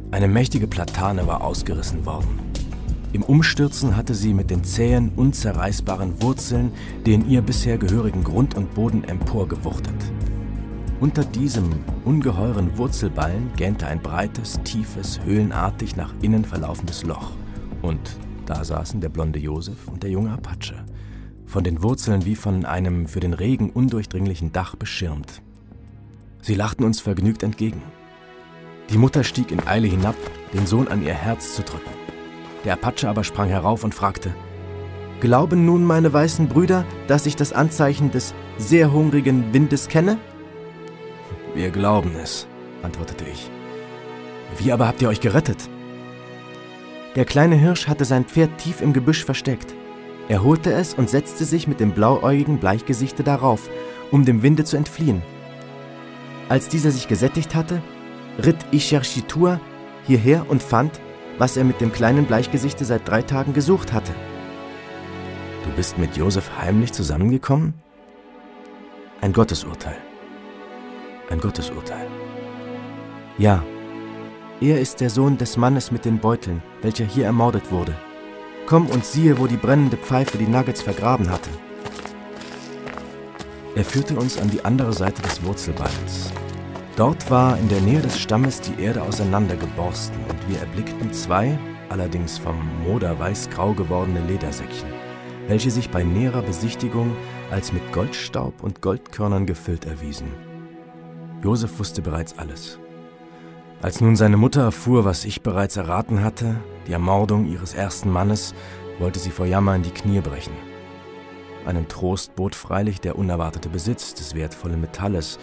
Eine 0.10 0.28
mächtige 0.28 0.66
Platane 0.66 1.28
war 1.28 1.44
ausgerissen 1.44 2.08
worden. 2.08 2.40
Im 3.14 3.22
Umstürzen 3.22 3.96
hatte 3.96 4.16
sie 4.16 4.34
mit 4.34 4.50
den 4.50 4.64
zähen, 4.64 5.12
unzerreißbaren 5.16 6.20
Wurzeln 6.24 6.72
den 7.06 7.30
ihr 7.30 7.44
bisher 7.44 7.78
gehörigen 7.78 8.24
Grund 8.24 8.58
und 8.58 8.74
Boden 8.74 9.04
emporgewuchtet. 9.04 9.94
Unter 11.00 11.24
diesem 11.24 11.70
ungeheuren 12.06 12.76
Wurzelballen 12.76 13.52
gähnte 13.56 13.86
ein 13.86 14.02
breites, 14.02 14.60
tiefes, 14.64 15.20
höhlenartig 15.24 15.96
nach 15.96 16.12
innen 16.24 16.44
verlaufendes 16.44 17.04
Loch. 17.04 17.34
Und 17.84 18.18
da 18.48 18.64
saßen 18.64 19.00
der 19.00 19.10
blonde 19.10 19.38
Josef 19.38 19.88
und 19.88 20.02
der 20.02 20.10
junge 20.10 20.32
Apache, 20.32 20.84
von 21.46 21.64
den 21.64 21.84
Wurzeln 21.84 22.26
wie 22.26 22.36
von 22.36 22.66
einem 22.66 23.06
für 23.06 23.20
den 23.20 23.34
Regen 23.34 23.70
undurchdringlichen 23.70 24.52
Dach 24.54 24.76
beschirmt. 24.76 25.44
Sie 26.42 26.56
lachten 26.56 26.84
uns 26.84 27.00
vergnügt 27.00 27.44
entgegen. 27.44 27.84
Die 28.90 28.98
Mutter 28.98 29.24
stieg 29.24 29.52
in 29.52 29.68
Eile 29.68 29.88
hinab, 29.88 30.16
den 30.54 30.66
Sohn 30.66 30.88
an 30.88 31.04
ihr 31.06 31.14
Herz 31.14 31.54
zu 31.54 31.62
drücken. 31.62 31.92
Der 32.66 32.74
Apache 32.74 33.08
aber 33.08 33.24
sprang 33.24 33.50
herauf 33.50 33.84
und 33.84 33.94
fragte, 33.94 34.34
Glauben 35.20 35.64
nun 35.66 35.84
meine 35.84 36.12
weißen 36.12 36.48
Brüder, 36.48 36.86
dass 37.08 37.28
ich 37.28 37.36
das 37.36 37.54
Anzeichen 37.54 38.10
des 38.10 38.34
sehr 38.58 38.92
hungrigen 38.92 39.54
Windes 39.54 39.90
kenne? 39.90 40.18
Wir 41.56 41.72
glauben 41.72 42.16
es, 42.22 42.48
antwortete 42.84 43.26
ich. 43.26 43.50
Wie 44.58 44.72
aber 44.72 44.88
habt 44.88 45.02
ihr 45.02 45.10
euch 45.10 45.22
gerettet? 45.22 45.70
Der 47.16 47.26
kleine 47.26 47.56
Hirsch 47.56 47.88
hatte 47.88 48.06
sein 48.06 48.26
Pferd 48.26 48.58
tief 48.58 48.82
im 48.82 48.94
Gebüsch 48.94 49.26
versteckt. 49.26 49.74
Er 50.30 50.44
holte 50.44 50.72
es 50.72 50.94
und 50.94 51.10
setzte 51.10 51.46
sich 51.46 51.68
mit 51.68 51.80
dem 51.80 51.92
blauäugigen 51.92 52.60
Bleichgesichte 52.60 53.24
darauf, 53.24 53.70
um 54.12 54.26
dem 54.26 54.44
Winde 54.44 54.66
zu 54.66 54.78
entfliehen. 54.78 55.22
Als 56.50 56.70
dieser 56.70 56.92
sich 56.92 57.08
gesättigt 57.08 57.56
hatte, 57.56 57.82
ritt 58.44 58.58
Isharshitua 58.72 59.60
hierher 60.06 60.46
und 60.50 60.62
fand, 60.62 61.00
was 61.38 61.58
er 61.58 61.64
mit 61.64 61.82
dem 61.82 61.92
kleinen 61.92 62.26
Bleichgesichte 62.26 62.86
seit 62.86 63.08
drei 63.08 63.22
Tagen 63.22 63.54
gesucht 63.54 63.94
hatte. 63.94 64.14
Du 65.64 65.72
bist 65.76 65.98
mit 65.98 66.16
Josef 66.16 66.52
heimlich 66.58 66.94
zusammengekommen? 66.94 67.74
Ein 69.22 69.34
Gottesurteil 69.34 70.07
ein 71.30 71.40
Gottesurteil. 71.40 72.08
Ja, 73.38 73.64
er 74.60 74.80
ist 74.80 75.02
der 75.02 75.12
Sohn 75.12 75.38
des 75.38 75.56
Mannes 75.56 75.92
mit 75.92 76.04
den 76.04 76.18
Beuteln, 76.18 76.64
welcher 76.82 77.06
hier 77.06 77.26
ermordet 77.26 77.72
wurde. 77.72 77.96
Komm 78.66 78.88
und 78.88 79.06
siehe, 79.06 79.38
wo 79.38 79.46
die 79.46 79.56
brennende 79.56 79.98
Pfeife 79.98 80.38
die 80.38 80.48
Nuggets 80.48 80.82
vergraben 80.82 81.30
hatte. 81.30 81.50
Er 83.76 83.86
führte 83.86 84.16
uns 84.16 84.40
an 84.40 84.50
die 84.50 84.66
andere 84.66 84.92
Seite 84.92 85.22
des 85.22 85.44
Wurzelballs. 85.44 86.34
Dort 86.96 87.30
war 87.30 87.60
in 87.60 87.70
der 87.70 87.82
Nähe 87.82 88.02
des 88.02 88.20
Stammes 88.20 88.60
die 88.60 88.82
Erde 88.82 89.04
auseinandergeborsten 89.04 90.18
und 90.28 90.50
wir 90.50 90.60
erblickten 90.60 91.14
zwei, 91.14 91.58
allerdings 91.90 92.40
vom 92.40 92.58
Moder 92.84 93.20
weiß-grau 93.20 93.74
gewordene 93.74 94.22
Ledersäckchen, 94.26 94.90
welche 95.48 95.70
sich 95.70 95.92
bei 95.92 96.04
näherer 96.04 96.42
Besichtigung 96.42 97.16
als 97.52 97.72
mit 97.72 97.94
Goldstaub 97.94 98.64
und 98.64 98.82
Goldkörnern 98.82 99.46
gefüllt 99.46 99.86
erwiesen. 99.86 100.32
Josef 101.48 101.80
wusste 101.80 102.02
bereits 102.02 102.38
alles. 102.38 102.78
Als 103.82 104.02
nun 104.02 104.18
seine 104.18 104.36
Mutter 104.36 104.64
erfuhr, 104.64 105.06
was 105.06 105.24
ich 105.24 105.44
bereits 105.44 105.78
erraten 105.78 106.22
hatte, 106.22 106.58
die 106.88 106.92
Ermordung 106.92 107.46
ihres 107.46 107.74
ersten 107.74 108.12
Mannes, 108.12 108.54
wollte 109.00 109.20
sie 109.20 109.30
vor 109.30 109.46
Jammer 109.46 109.74
in 109.74 109.84
die 109.84 109.92
Knie 109.92 110.20
brechen. 110.20 110.52
Einen 111.66 111.88
Trost 111.88 112.36
bot 112.36 112.54
freilich 112.54 113.00
der 113.00 113.18
unerwartete 113.18 113.70
Besitz 113.70 114.14
des 114.14 114.36
wertvollen 114.36 114.82
Metalles, 114.82 115.40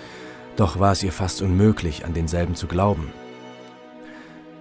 doch 0.56 0.78
war 0.78 0.92
es 0.92 1.02
ihr 1.02 1.10
fast 1.10 1.40
unmöglich, 1.40 2.04
an 2.04 2.12
denselben 2.12 2.54
zu 2.54 2.66
glauben. 2.66 3.10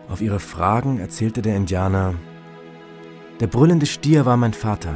Auf 0.08 0.22
ihre 0.22 0.40
Fragen 0.40 0.98
erzählte 0.98 1.42
der 1.42 1.58
Indianer, 1.58 2.14
der 3.42 3.48
brüllende 3.48 3.86
Stier 3.86 4.26
war 4.26 4.38
mein 4.38 4.54
Vater. 4.54 4.96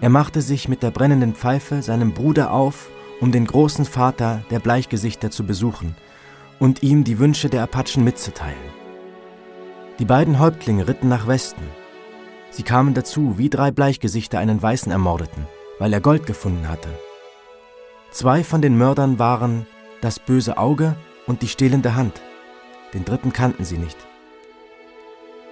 Er 0.00 0.08
machte 0.08 0.42
sich 0.42 0.68
mit 0.68 0.82
der 0.82 0.90
brennenden 0.90 1.36
Pfeife 1.36 1.82
seinem 1.82 2.14
Bruder 2.14 2.50
auf 2.50 2.90
um 3.22 3.30
den 3.30 3.46
großen 3.46 3.84
Vater 3.84 4.42
der 4.50 4.58
Bleichgesichter 4.58 5.30
zu 5.30 5.46
besuchen 5.46 5.94
und 6.58 6.82
ihm 6.82 7.04
die 7.04 7.20
Wünsche 7.20 7.48
der 7.48 7.62
Apachen 7.62 8.02
mitzuteilen. 8.02 8.58
Die 10.00 10.04
beiden 10.04 10.40
Häuptlinge 10.40 10.88
ritten 10.88 11.08
nach 11.08 11.28
Westen. 11.28 11.62
Sie 12.50 12.64
kamen 12.64 12.94
dazu, 12.94 13.38
wie 13.38 13.48
drei 13.48 13.70
Bleichgesichter 13.70 14.40
einen 14.40 14.60
Weißen 14.60 14.90
ermordeten, 14.90 15.46
weil 15.78 15.92
er 15.92 16.00
Gold 16.00 16.26
gefunden 16.26 16.68
hatte. 16.68 16.88
Zwei 18.10 18.42
von 18.42 18.60
den 18.60 18.76
Mördern 18.76 19.20
waren 19.20 19.66
das 20.00 20.18
böse 20.18 20.58
Auge 20.58 20.96
und 21.28 21.42
die 21.42 21.48
stehlende 21.48 21.94
Hand. 21.94 22.20
Den 22.92 23.04
dritten 23.04 23.32
kannten 23.32 23.64
sie 23.64 23.78
nicht. 23.78 23.96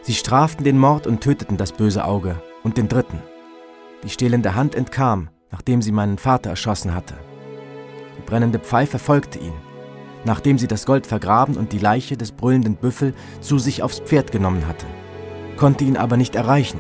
Sie 0.03 0.15
straften 0.15 0.65
den 0.65 0.77
Mord 0.77 1.07
und 1.07 1.21
töteten 1.21 1.57
das 1.57 1.71
böse 1.71 2.05
Auge 2.05 2.43
und 2.65 2.79
den 2.79 2.89
dritten. 2.89 3.23
Die 4.03 4.11
stehlende 4.11 4.57
Hand 4.57 4.75
entkam, 4.75 5.31
nachdem 5.53 5.83
sie 5.83 5.93
meinen 5.93 6.19
Vater 6.19 6.51
erschossen 6.51 6.95
hatte. 6.97 7.15
Brennende 8.31 8.61
Pfeife 8.61 9.01
folgte 9.01 9.41
ihn, 9.41 9.53
nachdem 10.25 10.57
sie 10.57 10.69
das 10.69 10.87
Gold 10.87 11.05
vergraben 11.05 11.57
und 11.57 11.73
die 11.73 11.79
Leiche 11.79 12.17
des 12.17 12.31
brüllenden 12.31 12.77
Büffel 12.77 13.13
zu 13.41 13.59
sich 13.59 13.83
aufs 13.83 13.99
Pferd 13.99 14.31
genommen 14.31 14.69
hatte, 14.69 14.87
konnte 15.57 15.83
ihn 15.83 15.97
aber 15.97 16.17
nicht 16.17 16.37
erreichen. 16.37 16.79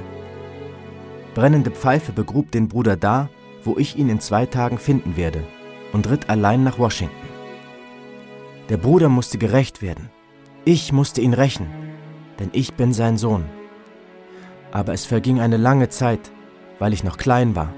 Brennende 1.34 1.72
Pfeife 1.72 2.12
begrub 2.12 2.52
den 2.52 2.68
Bruder 2.68 2.96
da, 2.96 3.28
wo 3.64 3.76
ich 3.78 3.98
ihn 3.98 4.08
in 4.08 4.20
zwei 4.20 4.46
Tagen 4.46 4.78
finden 4.78 5.16
werde, 5.16 5.42
und 5.92 6.08
ritt 6.08 6.30
allein 6.30 6.62
nach 6.62 6.78
Washington. 6.78 7.16
Der 8.68 8.76
Bruder 8.76 9.08
musste 9.08 9.36
gerecht 9.36 9.82
werden. 9.82 10.08
Ich 10.64 10.92
musste 10.92 11.20
ihn 11.20 11.34
rächen, 11.34 11.66
denn 12.38 12.50
ich 12.52 12.74
bin 12.74 12.92
sein 12.92 13.16
Sohn. 13.18 13.44
Aber 14.70 14.92
es 14.92 15.04
verging 15.04 15.40
eine 15.40 15.56
lange 15.56 15.88
Zeit, 15.88 16.30
weil 16.78 16.92
ich 16.92 17.02
noch 17.02 17.16
klein 17.16 17.56
war. 17.56 17.74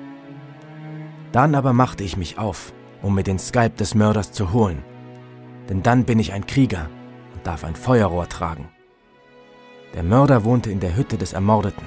Dann 1.32 1.54
aber 1.54 1.72
machte 1.72 2.04
ich 2.04 2.18
mich 2.18 2.36
auf, 2.36 2.74
um 3.02 3.14
mir 3.14 3.24
den 3.24 3.38
Skalp 3.38 3.76
des 3.76 3.94
Mörders 3.94 4.32
zu 4.32 4.52
holen. 4.52 4.82
Denn 5.68 5.82
dann 5.82 6.04
bin 6.04 6.18
ich 6.18 6.32
ein 6.32 6.46
Krieger 6.46 6.88
und 7.34 7.46
darf 7.46 7.64
ein 7.64 7.76
Feuerrohr 7.76 8.28
tragen. 8.28 8.68
Der 9.94 10.02
Mörder 10.02 10.44
wohnte 10.44 10.70
in 10.70 10.80
der 10.80 10.96
Hütte 10.96 11.18
des 11.18 11.32
Ermordeten. 11.32 11.86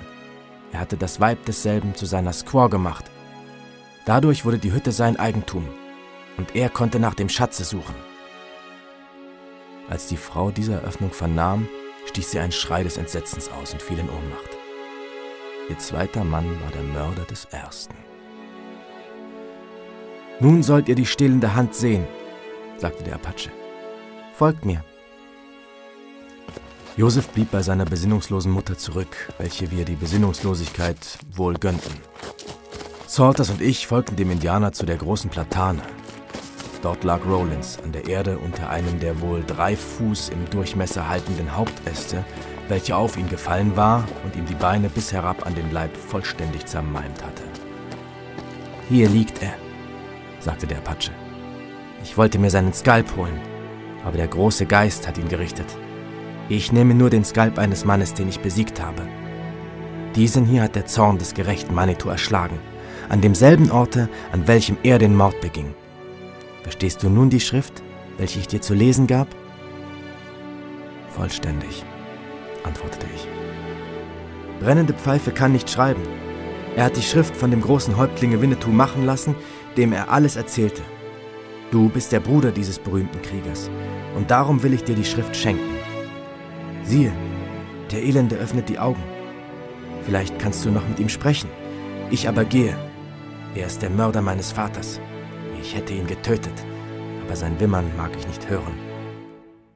Er 0.72 0.80
hatte 0.80 0.98
das 0.98 1.20
Weib 1.20 1.46
desselben 1.46 1.96
zu 1.96 2.06
seiner 2.06 2.34
Squaw 2.34 2.70
gemacht. 2.70 3.06
Dadurch 4.06 4.46
wurde 4.46 4.60
die 4.60 4.74
Hütte 4.74 4.92
sein 4.92 5.18
Eigentum 5.18 5.66
und 6.38 6.56
er 6.56 6.70
konnte 6.70 7.00
nach 7.00 7.16
dem 7.16 7.30
Schatze 7.30 7.64
suchen. 7.64 7.96
Als 9.90 10.08
die 10.08 10.18
Frau 10.18 10.52
diese 10.52 10.74
Eröffnung 10.74 11.12
vernahm, 11.12 11.68
stieß 12.08 12.32
sie 12.32 12.40
einen 12.40 12.52
Schrei 12.52 12.84
des 12.84 12.98
Entsetzens 12.98 13.50
aus 13.50 13.74
und 13.74 13.82
fiel 13.82 14.00
in 14.00 14.10
Ohnmacht. 14.10 14.58
Ihr 15.70 15.78
zweiter 15.80 16.24
Mann 16.24 16.46
war 16.62 16.72
der 16.72 16.84
Mörder 16.84 17.24
des 17.24 17.46
ersten. 17.46 17.96
Nun 20.40 20.64
sollt 20.64 20.90
ihr 20.90 20.96
die 20.96 21.06
stillende 21.06 21.56
Hand 21.56 21.76
sehen, 21.76 22.06
sagte 22.78 23.04
der 23.04 23.16
Apache. 23.16 23.50
Folgt 24.34 24.66
mir. 24.66 24.84
Josef 26.98 27.28
blieb 27.30 27.52
bei 27.52 27.62
seiner 27.62 27.86
besinnungslosen 27.86 28.52
Mutter 28.52 28.78
zurück, 28.78 29.34
welche 29.38 29.72
wir 29.72 29.86
die 29.86 29.96
Besinnungslosigkeit 29.96 30.98
wohl 31.34 31.56
gönnten. 31.56 31.94
Salters 33.08 33.50
und 33.50 33.62
ich 33.62 33.88
folgten 33.88 34.16
dem 34.16 34.32
Indianer 34.32 34.72
zu 34.72 34.86
der 34.86 34.98
großen 34.98 35.30
Platane, 35.30 35.82
Dort 36.86 37.04
lag 37.04 37.26
Rollins 37.26 37.80
an 37.84 37.94
der 37.94 38.08
Erde 38.08 38.38
unter 38.38 38.70
einem 38.70 39.00
der 39.00 39.20
wohl 39.20 39.44
drei 39.44 39.76
Fuß 39.76 40.30
im 40.30 40.48
Durchmesser 40.52 41.10
haltenden 41.10 41.58
Hauptäste, 41.58 42.24
welche 42.68 42.96
auf 42.96 43.18
ihn 43.18 43.28
gefallen 43.28 43.76
war 43.76 44.04
und 44.24 44.36
ihm 44.36 44.46
die 44.46 44.54
Beine 44.54 44.88
bis 44.90 45.12
herab 45.12 45.48
an 45.48 45.56
den 45.56 45.72
Leib 45.72 45.98
vollständig 45.98 46.68
zermalmt 46.68 47.24
hatte. 47.24 47.42
Hier 48.88 49.10
liegt 49.10 49.42
er, 49.42 49.56
sagte 50.46 50.68
der 50.68 50.78
Apache. 50.78 51.12
Ich 52.04 52.18
wollte 52.18 52.38
mir 52.38 52.52
seinen 52.52 52.72
Skalp 52.72 53.18
holen, 53.18 53.40
aber 54.06 54.18
der 54.18 54.28
große 54.28 54.68
Geist 54.68 55.08
hat 55.08 55.18
ihn 55.18 55.28
gerichtet. 55.28 55.66
Ich 56.50 56.72
nehme 56.72 56.94
nur 56.94 57.10
den 57.10 57.26
Skalp 57.26 57.58
eines 57.58 57.84
Mannes, 57.84 58.14
den 58.14 58.30
ich 58.30 58.40
besiegt 58.40 58.80
habe. 58.80 59.02
Diesen 60.16 60.46
hier 60.46 60.62
hat 60.62 60.76
der 60.76 60.86
Zorn 60.86 61.18
des 61.18 61.34
gerechten 61.34 61.74
Manitou 61.74 62.10
erschlagen, 62.10 62.60
an 63.10 63.22
demselben 63.22 63.72
Orte, 63.72 64.08
an 64.32 64.48
welchem 64.48 64.78
er 64.84 65.00
den 65.00 65.18
Mord 65.18 65.42
beging. 65.42 65.74
Verstehst 66.62 67.02
du 67.02 67.10
nun 67.10 67.32
die 67.32 67.40
Schrift, 67.40 67.82
welche 68.18 68.40
ich 68.40 68.48
dir 68.48 68.62
zu 68.62 68.76
lesen 68.76 69.08
gab? 69.08 69.28
Vollständig, 71.10 71.84
antwortete 72.64 73.08
ich. 73.16 73.28
Brennende 74.60 74.94
Pfeife 74.94 75.32
kann 75.32 75.54
nicht 75.54 75.70
schreiben. 75.70 76.04
Er 76.76 76.86
hat 76.86 76.98
die 76.98 77.02
Schrift 77.02 77.36
von 77.36 77.52
dem 77.52 77.62
großen 77.62 77.98
Häuptlinge 77.98 78.42
Winnetou 78.42 78.70
machen 78.70 79.06
lassen, 79.06 79.36
dem 79.78 79.94
er 79.94 80.10
alles 80.10 80.36
erzählte. 80.36 80.82
Du 81.72 81.90
bist 81.90 82.12
der 82.12 82.20
Bruder 82.20 82.52
dieses 82.52 82.80
berühmten 82.80 83.22
Kriegers, 83.22 83.70
und 84.16 84.32
darum 84.32 84.64
will 84.64 84.74
ich 84.74 84.84
dir 84.84 84.96
die 84.96 85.06
Schrift 85.06 85.36
schenken. 85.36 85.76
Siehe, 86.84 87.12
der 87.92 88.04
Elende 88.04 88.36
öffnet 88.36 88.70
die 88.70 88.80
Augen. 88.80 89.04
Vielleicht 90.06 90.38
kannst 90.40 90.64
du 90.66 90.72
noch 90.72 90.88
mit 90.88 91.00
ihm 91.00 91.10
sprechen. 91.10 91.50
Ich 92.12 92.28
aber 92.30 92.46
gehe. 92.46 92.78
Er 93.56 93.68
ist 93.68 93.82
der 93.82 93.90
Mörder 93.90 94.22
meines 94.22 94.52
Vaters. 94.52 95.00
Ich 95.60 95.76
hätte 95.76 95.94
ihn 95.94 96.08
getötet, 96.08 96.54
aber 97.26 97.36
sein 97.36 97.60
Wimmern 97.60 97.90
mag 97.98 98.12
ich 98.18 98.28
nicht 98.28 98.50
hören. 98.50 98.74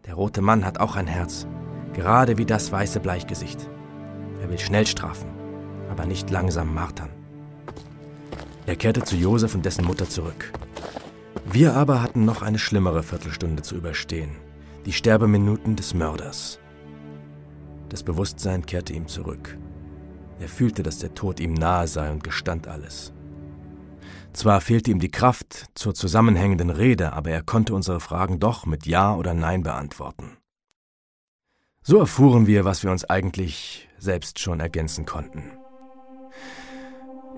Der 0.05 0.13
rote 0.13 0.41
Mann 0.41 0.65
hat 0.65 0.79
auch 0.79 0.95
ein 0.95 1.07
Herz, 1.07 1.47
gerade 1.93 2.37
wie 2.37 2.45
das 2.45 2.71
weiße 2.71 2.99
Bleichgesicht. 2.99 3.69
Er 4.41 4.49
will 4.49 4.59
schnell 4.59 4.85
strafen, 4.85 5.29
aber 5.89 6.05
nicht 6.05 6.29
langsam 6.29 6.73
martern. 6.73 7.09
Er 8.69 8.75
kehrte 8.75 9.03
zu 9.03 9.15
Josef 9.15 9.55
und 9.55 9.65
dessen 9.65 9.83
Mutter 9.83 10.07
zurück. 10.07 10.53
Wir 11.51 11.73
aber 11.73 12.03
hatten 12.03 12.23
noch 12.23 12.43
eine 12.43 12.59
schlimmere 12.59 13.01
Viertelstunde 13.01 13.63
zu 13.63 13.75
überstehen, 13.75 14.35
die 14.85 14.93
Sterbeminuten 14.93 15.75
des 15.75 15.95
Mörders. 15.95 16.59
Das 17.89 18.03
Bewusstsein 18.03 18.63
kehrte 18.63 18.93
ihm 18.93 19.07
zurück. 19.07 19.57
Er 20.39 20.49
fühlte, 20.49 20.83
dass 20.83 20.99
der 20.99 21.15
Tod 21.15 21.39
ihm 21.39 21.55
nahe 21.55 21.87
sei 21.87 22.11
und 22.11 22.23
gestand 22.23 22.67
alles. 22.67 23.11
Zwar 24.33 24.61
fehlte 24.61 24.91
ihm 24.91 24.99
die 24.99 25.09
Kraft 25.09 25.65
zur 25.73 25.95
zusammenhängenden 25.95 26.69
Rede, 26.69 27.13
aber 27.13 27.31
er 27.31 27.41
konnte 27.41 27.73
unsere 27.73 27.99
Fragen 27.99 28.39
doch 28.39 28.67
mit 28.67 28.85
Ja 28.85 29.15
oder 29.15 29.33
Nein 29.33 29.63
beantworten. 29.63 30.37
So 31.81 31.97
erfuhren 31.97 32.45
wir, 32.45 32.65
was 32.65 32.83
wir 32.83 32.91
uns 32.91 33.03
eigentlich 33.03 33.89
selbst 33.97 34.37
schon 34.37 34.59
ergänzen 34.59 35.07
konnten. 35.07 35.58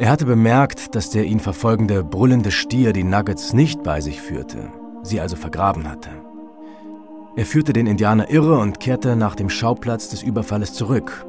Er 0.01 0.09
hatte 0.09 0.25
bemerkt, 0.25 0.95
dass 0.95 1.11
der 1.11 1.25
ihn 1.25 1.39
verfolgende 1.39 2.03
brüllende 2.03 2.49
Stier 2.49 2.91
die 2.91 3.03
Nuggets 3.03 3.53
nicht 3.53 3.83
bei 3.83 4.01
sich 4.01 4.19
führte, 4.19 4.71
sie 5.03 5.21
also 5.21 5.35
vergraben 5.35 5.87
hatte. 5.87 6.09
Er 7.35 7.45
führte 7.45 7.71
den 7.71 7.85
Indianer 7.85 8.31
irre 8.31 8.57
und 8.57 8.79
kehrte 8.79 9.15
nach 9.15 9.35
dem 9.35 9.47
Schauplatz 9.47 10.09
des 10.09 10.23
Überfalles 10.23 10.73
zurück. 10.73 11.23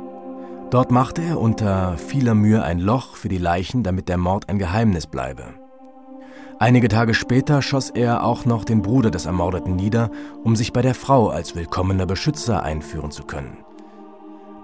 Dort 0.70 0.90
machte 0.90 1.20
er 1.20 1.38
unter 1.38 1.98
vieler 1.98 2.34
Mühe 2.34 2.62
ein 2.62 2.78
Loch 2.78 3.14
für 3.14 3.28
die 3.28 3.36
Leichen, 3.36 3.82
damit 3.82 4.08
der 4.08 4.16
Mord 4.16 4.48
ein 4.48 4.58
Geheimnis 4.58 5.06
bleibe. 5.06 5.44
Einige 6.58 6.88
Tage 6.88 7.12
später 7.12 7.60
schoss 7.60 7.90
er 7.90 8.24
auch 8.24 8.46
noch 8.46 8.64
den 8.64 8.80
Bruder 8.80 9.10
des 9.10 9.26
Ermordeten 9.26 9.76
nieder, 9.76 10.10
um 10.44 10.56
sich 10.56 10.72
bei 10.72 10.80
der 10.80 10.94
Frau 10.94 11.28
als 11.28 11.54
willkommener 11.54 12.06
Beschützer 12.06 12.62
einführen 12.62 13.10
zu 13.10 13.24
können. 13.24 13.58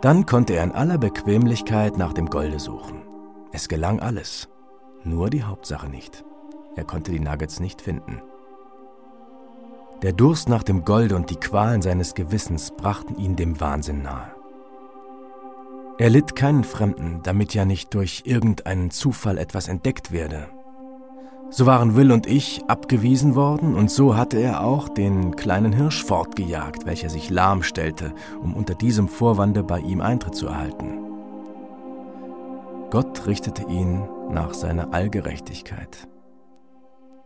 Dann 0.01 0.25
konnte 0.25 0.55
er 0.55 0.64
in 0.64 0.73
aller 0.73 0.97
Bequemlichkeit 0.97 1.99
nach 1.99 2.14
dem 2.14 2.31
Golde 2.31 2.59
suchen. 2.59 3.08
Es 3.52 3.68
gelang 3.68 4.00
alles, 4.00 4.48
nur 5.04 5.30
die 5.30 5.44
Hauptsache 5.44 5.88
nicht. 5.88 6.24
Er 6.76 6.84
konnte 6.84 7.12
die 7.12 7.20
Nuggets 7.20 7.61
nicht 7.61 7.82
finden. 7.82 8.22
Der 10.02 10.12
Durst 10.12 10.48
nach 10.48 10.62
dem 10.62 10.84
Golde 10.84 11.16
und 11.16 11.30
die 11.30 11.37
Qualen 11.37 11.82
seines 11.82 12.14
Gewissens 12.14 12.70
brachten 12.70 13.16
ihn 13.16 13.37
dem 13.37 13.61
Wahnsinn 13.61 14.02
nahe. 14.02 14.32
Er 15.98 16.11
litt 16.11 16.37
keinen 16.37 16.62
Fremden, 16.62 17.20
damit 17.24 17.54
ja 17.54 17.64
nicht 17.64 17.94
durch 17.94 18.22
irgendeinen 18.24 18.90
Zufall 18.92 19.38
etwas 19.38 19.66
entdeckt 19.66 20.12
werde, 20.12 20.48
so 21.50 21.64
waren 21.64 21.96
Will 21.96 22.12
und 22.12 22.26
ich 22.26 22.62
abgewiesen 22.68 23.34
worden 23.34 23.74
und 23.74 23.90
so 23.90 24.16
hatte 24.16 24.37
er 24.37 24.62
auch 24.62 24.88
den 24.90 25.34
kleinen 25.34 25.72
Hirsch 25.72 26.04
fortgejagt, 26.04 26.84
welcher 26.84 27.08
sich 27.08 27.30
lahm 27.30 27.62
stellte, 27.62 28.12
um 28.42 28.54
unter 28.54 28.74
diesem 28.74 29.08
Vorwande 29.08 29.62
bei 29.62 29.80
ihm 29.80 30.02
Eintritt 30.02 30.34
zu 30.34 30.46
erhalten. 30.46 31.08
Gott 32.90 33.27
richtete 33.27 33.62
ihn 33.68 34.09
nach 34.31 34.55
seiner 34.55 34.92
Allgerechtigkeit. 34.92 36.09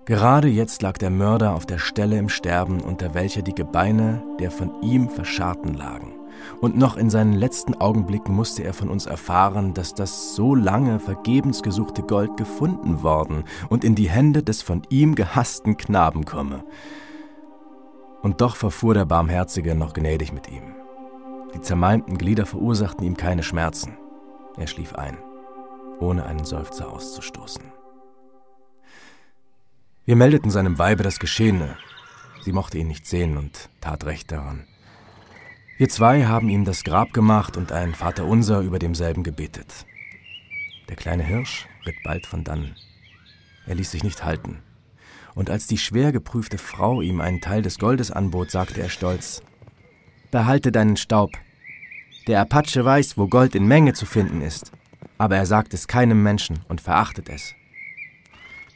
Gerade 0.05 0.49
jetzt 0.49 0.83
lag 0.83 0.99
der 0.99 1.11
Mörder 1.11 1.55
auf 1.55 1.67
der 1.67 1.79
Stelle 1.79 2.19
im 2.19 2.29
Sterben, 2.29 2.81
unter 2.81 3.15
welcher 3.15 3.43
die 3.43 3.55
Gebeine 3.55 4.23
der 4.41 4.51
von 4.51 4.83
ihm 4.83 5.09
Verscharrten 5.09 5.75
lagen 5.75 6.15
und 6.61 6.77
noch 6.77 6.97
in 6.97 7.11
seinen 7.11 7.33
letzten 7.33 7.75
Augenblicken 7.75 8.35
musste 8.35 8.63
er 8.65 8.75
von 8.75 8.89
uns 8.89 9.07
erfahren, 9.07 9.75
dass 9.75 9.95
das 9.95 10.35
so 10.35 10.55
lange 10.55 10.99
vergebens 10.99 11.63
gesuchte 11.63 12.03
Gold 12.03 12.37
gefunden 12.37 13.03
worden 13.03 13.45
und 13.69 13.85
in 13.85 13.95
die 13.95 14.09
Hände 14.09 14.43
des 14.43 14.63
von 14.63 14.83
ihm 14.89 15.15
gehassten 15.15 15.77
Knaben 15.77 16.25
komme. 16.25 16.65
Und 18.23 18.41
doch 18.41 18.57
verfuhr 18.57 18.95
der 18.95 19.05
Barmherzige 19.05 19.75
noch 19.75 19.95
gnädig 19.95 20.33
mit 20.33 20.49
ihm. 20.49 20.75
Die 21.55 21.61
zermalmten 21.61 22.19
Glieder 22.19 22.47
verursachten 22.47 23.05
ihm 23.05 23.17
keine 23.17 23.43
Schmerzen. 23.43 23.97
Er 24.57 24.67
schlief 24.67 24.95
ein, 24.95 25.19
ohne 26.03 26.27
einen 26.27 26.45
Seufzer 26.45 26.91
auszustoßen. 26.91 27.63
Wir 30.05 30.17
meldeten 30.17 30.51
seinem 30.51 30.79
Weibe 30.79 31.03
das 31.03 31.19
Geschehene. 31.19 31.77
Sie 32.43 32.53
mochte 32.53 32.79
ihn 32.79 32.89
nicht 32.89 33.07
sehen 33.07 33.37
und 33.37 33.71
tat 33.81 34.05
recht 34.05 34.33
daran. 34.33 34.67
Wir 35.79 35.89
zwei 35.89 36.27
haben 36.27 36.49
ihm 36.49 36.65
das 36.65 36.85
Grab 36.85 37.13
gemacht 37.13 37.57
und 37.57 37.73
ein 37.73 37.95
Vaterunser 37.95 38.61
über 38.61 38.79
demselben 38.79 39.23
gebetet. 39.23 39.87
Der 40.89 40.97
kleine 40.97 41.23
Hirsch 41.23 41.69
ritt 41.87 41.97
bald 42.05 42.27
von 42.27 42.45
dannen. 42.45 42.75
Er 43.67 43.77
ließ 43.77 43.91
sich 43.91 44.03
nicht 44.03 44.25
halten. 44.25 44.63
Und 45.35 45.51
als 45.51 45.67
die 45.67 45.79
schwer 45.79 46.13
geprüfte 46.13 46.59
Frau 46.59 47.01
ihm 47.01 47.21
einen 47.21 47.41
Teil 47.41 47.63
des 47.63 47.79
Goldes 47.79 48.11
anbot, 48.11 48.51
sagte 48.51 48.81
er 48.81 48.91
stolz, 48.91 49.43
Behalte 50.31 50.73
deinen 50.73 50.97
Staub. 50.97 51.31
Der 52.27 52.41
Apache 52.41 52.85
weiß, 52.85 53.17
wo 53.17 53.29
Gold 53.29 53.55
in 53.55 53.67
Menge 53.67 53.93
zu 53.93 54.07
finden 54.07 54.41
ist, 54.41 54.73
aber 55.23 55.37
er 55.37 55.47
sagt 55.47 55.73
es 55.73 55.87
keinem 55.87 56.21
Menschen 56.21 56.65
und 56.67 56.81
verachtet 56.81 57.29
es. 57.29 57.55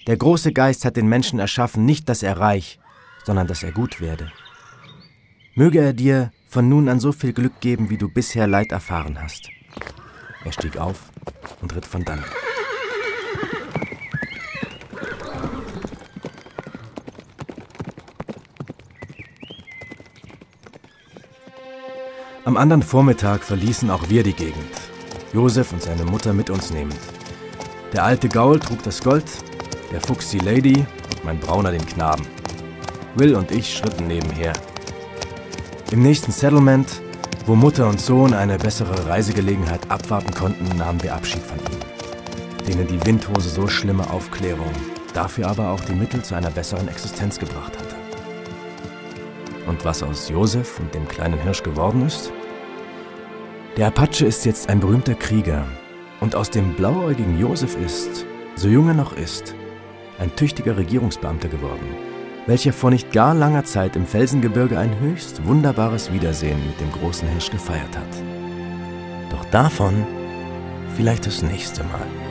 Der 0.07 0.17
große 0.17 0.53
Geist 0.53 0.85
hat 0.85 0.97
den 0.97 1.09
Menschen 1.09 1.41
erschaffen, 1.41 1.85
nicht 1.85 2.09
dass 2.09 2.23
er 2.23 2.39
reich, 2.39 2.79
sondern 3.25 3.49
dass 3.49 3.65
er 3.65 3.73
gut 3.73 4.01
werde. 4.01 4.31
Möge 5.57 5.81
er 5.81 5.93
dir 5.93 6.31
von 6.47 6.69
nun 6.69 6.89
an 6.89 7.01
so 7.01 7.11
viel 7.11 7.33
Glück 7.33 7.59
geben, 7.61 7.91
wie 7.91 7.97
du 7.99 8.09
bisher 8.09 8.47
Leid 8.47 8.71
erfahren 8.71 9.21
hast. 9.21 9.51
Er 10.45 10.53
stieg 10.53 10.77
auf 10.77 11.11
und 11.63 11.75
ritt 11.75 11.85
von 11.85 12.05
dann. 12.05 12.23
Am 22.45 22.57
anderen 22.57 22.85
Vormittag 22.85 23.43
verließen 23.43 23.91
auch 23.91 24.09
wir 24.11 24.23
die 24.23 24.33
Gegend. 24.33 24.86
Josef 25.37 25.71
und 25.71 25.83
seine 25.83 26.07
Mutter 26.07 26.33
mit 26.33 26.49
uns 26.49 26.71
nehmend. 26.71 26.99
Der 27.93 28.05
alte 28.05 28.27
Gaul 28.27 28.59
trug 28.59 28.83
das 28.85 29.03
Gold, 29.03 29.27
der 29.93 30.01
Fuchs 30.01 30.31
die 30.31 30.39
Lady 30.39 30.79
und 30.79 31.25
mein 31.25 31.39
Brauner 31.39 31.73
den 31.73 31.85
Knaben. 31.85 32.27
Will 33.17 33.35
und 33.35 33.51
ich 33.51 33.77
schritten 33.77 34.07
nebenher. 34.07 34.55
Im 35.91 36.01
nächsten 36.01 36.33
Settlement, 36.33 37.03
wo 37.45 37.55
Mutter 37.55 37.87
und 37.87 38.01
Sohn 38.01 38.33
eine 38.33 38.57
bessere 38.57 39.07
Reisegelegenheit 39.09 39.91
abwarten 39.91 40.33
konnten, 40.33 40.75
nahmen 40.79 41.03
wir 41.03 41.15
Abschied 41.15 41.43
von 41.43 41.59
ihnen, 41.59 42.67
denen 42.67 42.87
die 42.87 43.05
Windhose 43.05 43.51
so 43.51 43.69
schlimme 43.69 44.09
Aufklärung, 44.09 44.73
dafür 45.13 45.49
aber 45.49 45.69
auch 45.69 45.81
die 45.81 45.97
Mittel 45.97 46.23
zu 46.23 46.35
einer 46.35 46.51
besseren 46.51 46.89
Existenz 46.89 47.39
gebracht 47.39 47.77
hatte. 47.77 47.97
Und 49.67 49.85
was 49.85 50.03
aus 50.03 50.31
Josef 50.31 50.81
und 50.81 50.95
dem 50.95 51.07
kleinen 51.07 51.39
Hirsch 51.39 51.63
geworden 51.63 52.07
ist? 52.07 52.33
Der 53.77 53.89
Apache 53.89 54.25
ist 54.25 54.47
jetzt 54.47 54.71
ein 54.71 54.81
berühmter 54.81 55.15
Krieger 55.15 55.67
und 56.21 56.35
aus 56.35 56.49
dem 56.49 56.73
blauäugigen 56.77 57.39
Josef 57.39 57.77
ist, 57.77 58.25
so 58.55 58.69
jung 58.69 58.89
er 58.89 58.95
noch 58.95 59.13
ist, 59.13 59.55
ein 60.19 60.35
tüchtiger 60.35 60.79
Regierungsbeamter 60.79 61.49
geworden, 61.49 61.87
welcher 62.47 62.73
vor 62.73 62.91
nicht 62.91 63.13
gar 63.13 63.35
langer 63.35 63.65
Zeit 63.65 63.95
im 63.95 64.07
Felsengebirge 64.07 64.79
ein 64.79 64.99
höchst 65.01 65.45
wunderbares 65.45 66.11
Wiedersehen 66.11 66.59
mit 66.67 66.81
dem 66.81 66.91
großen 66.91 67.29
Hirsch 67.29 67.51
gefeiert 67.51 67.95
hat. 67.95 68.23
Doch 69.31 69.45
davon 69.51 70.07
vielleicht 70.97 71.27
das 71.27 71.43
nächste 71.43 71.85
Mal. 71.85 72.26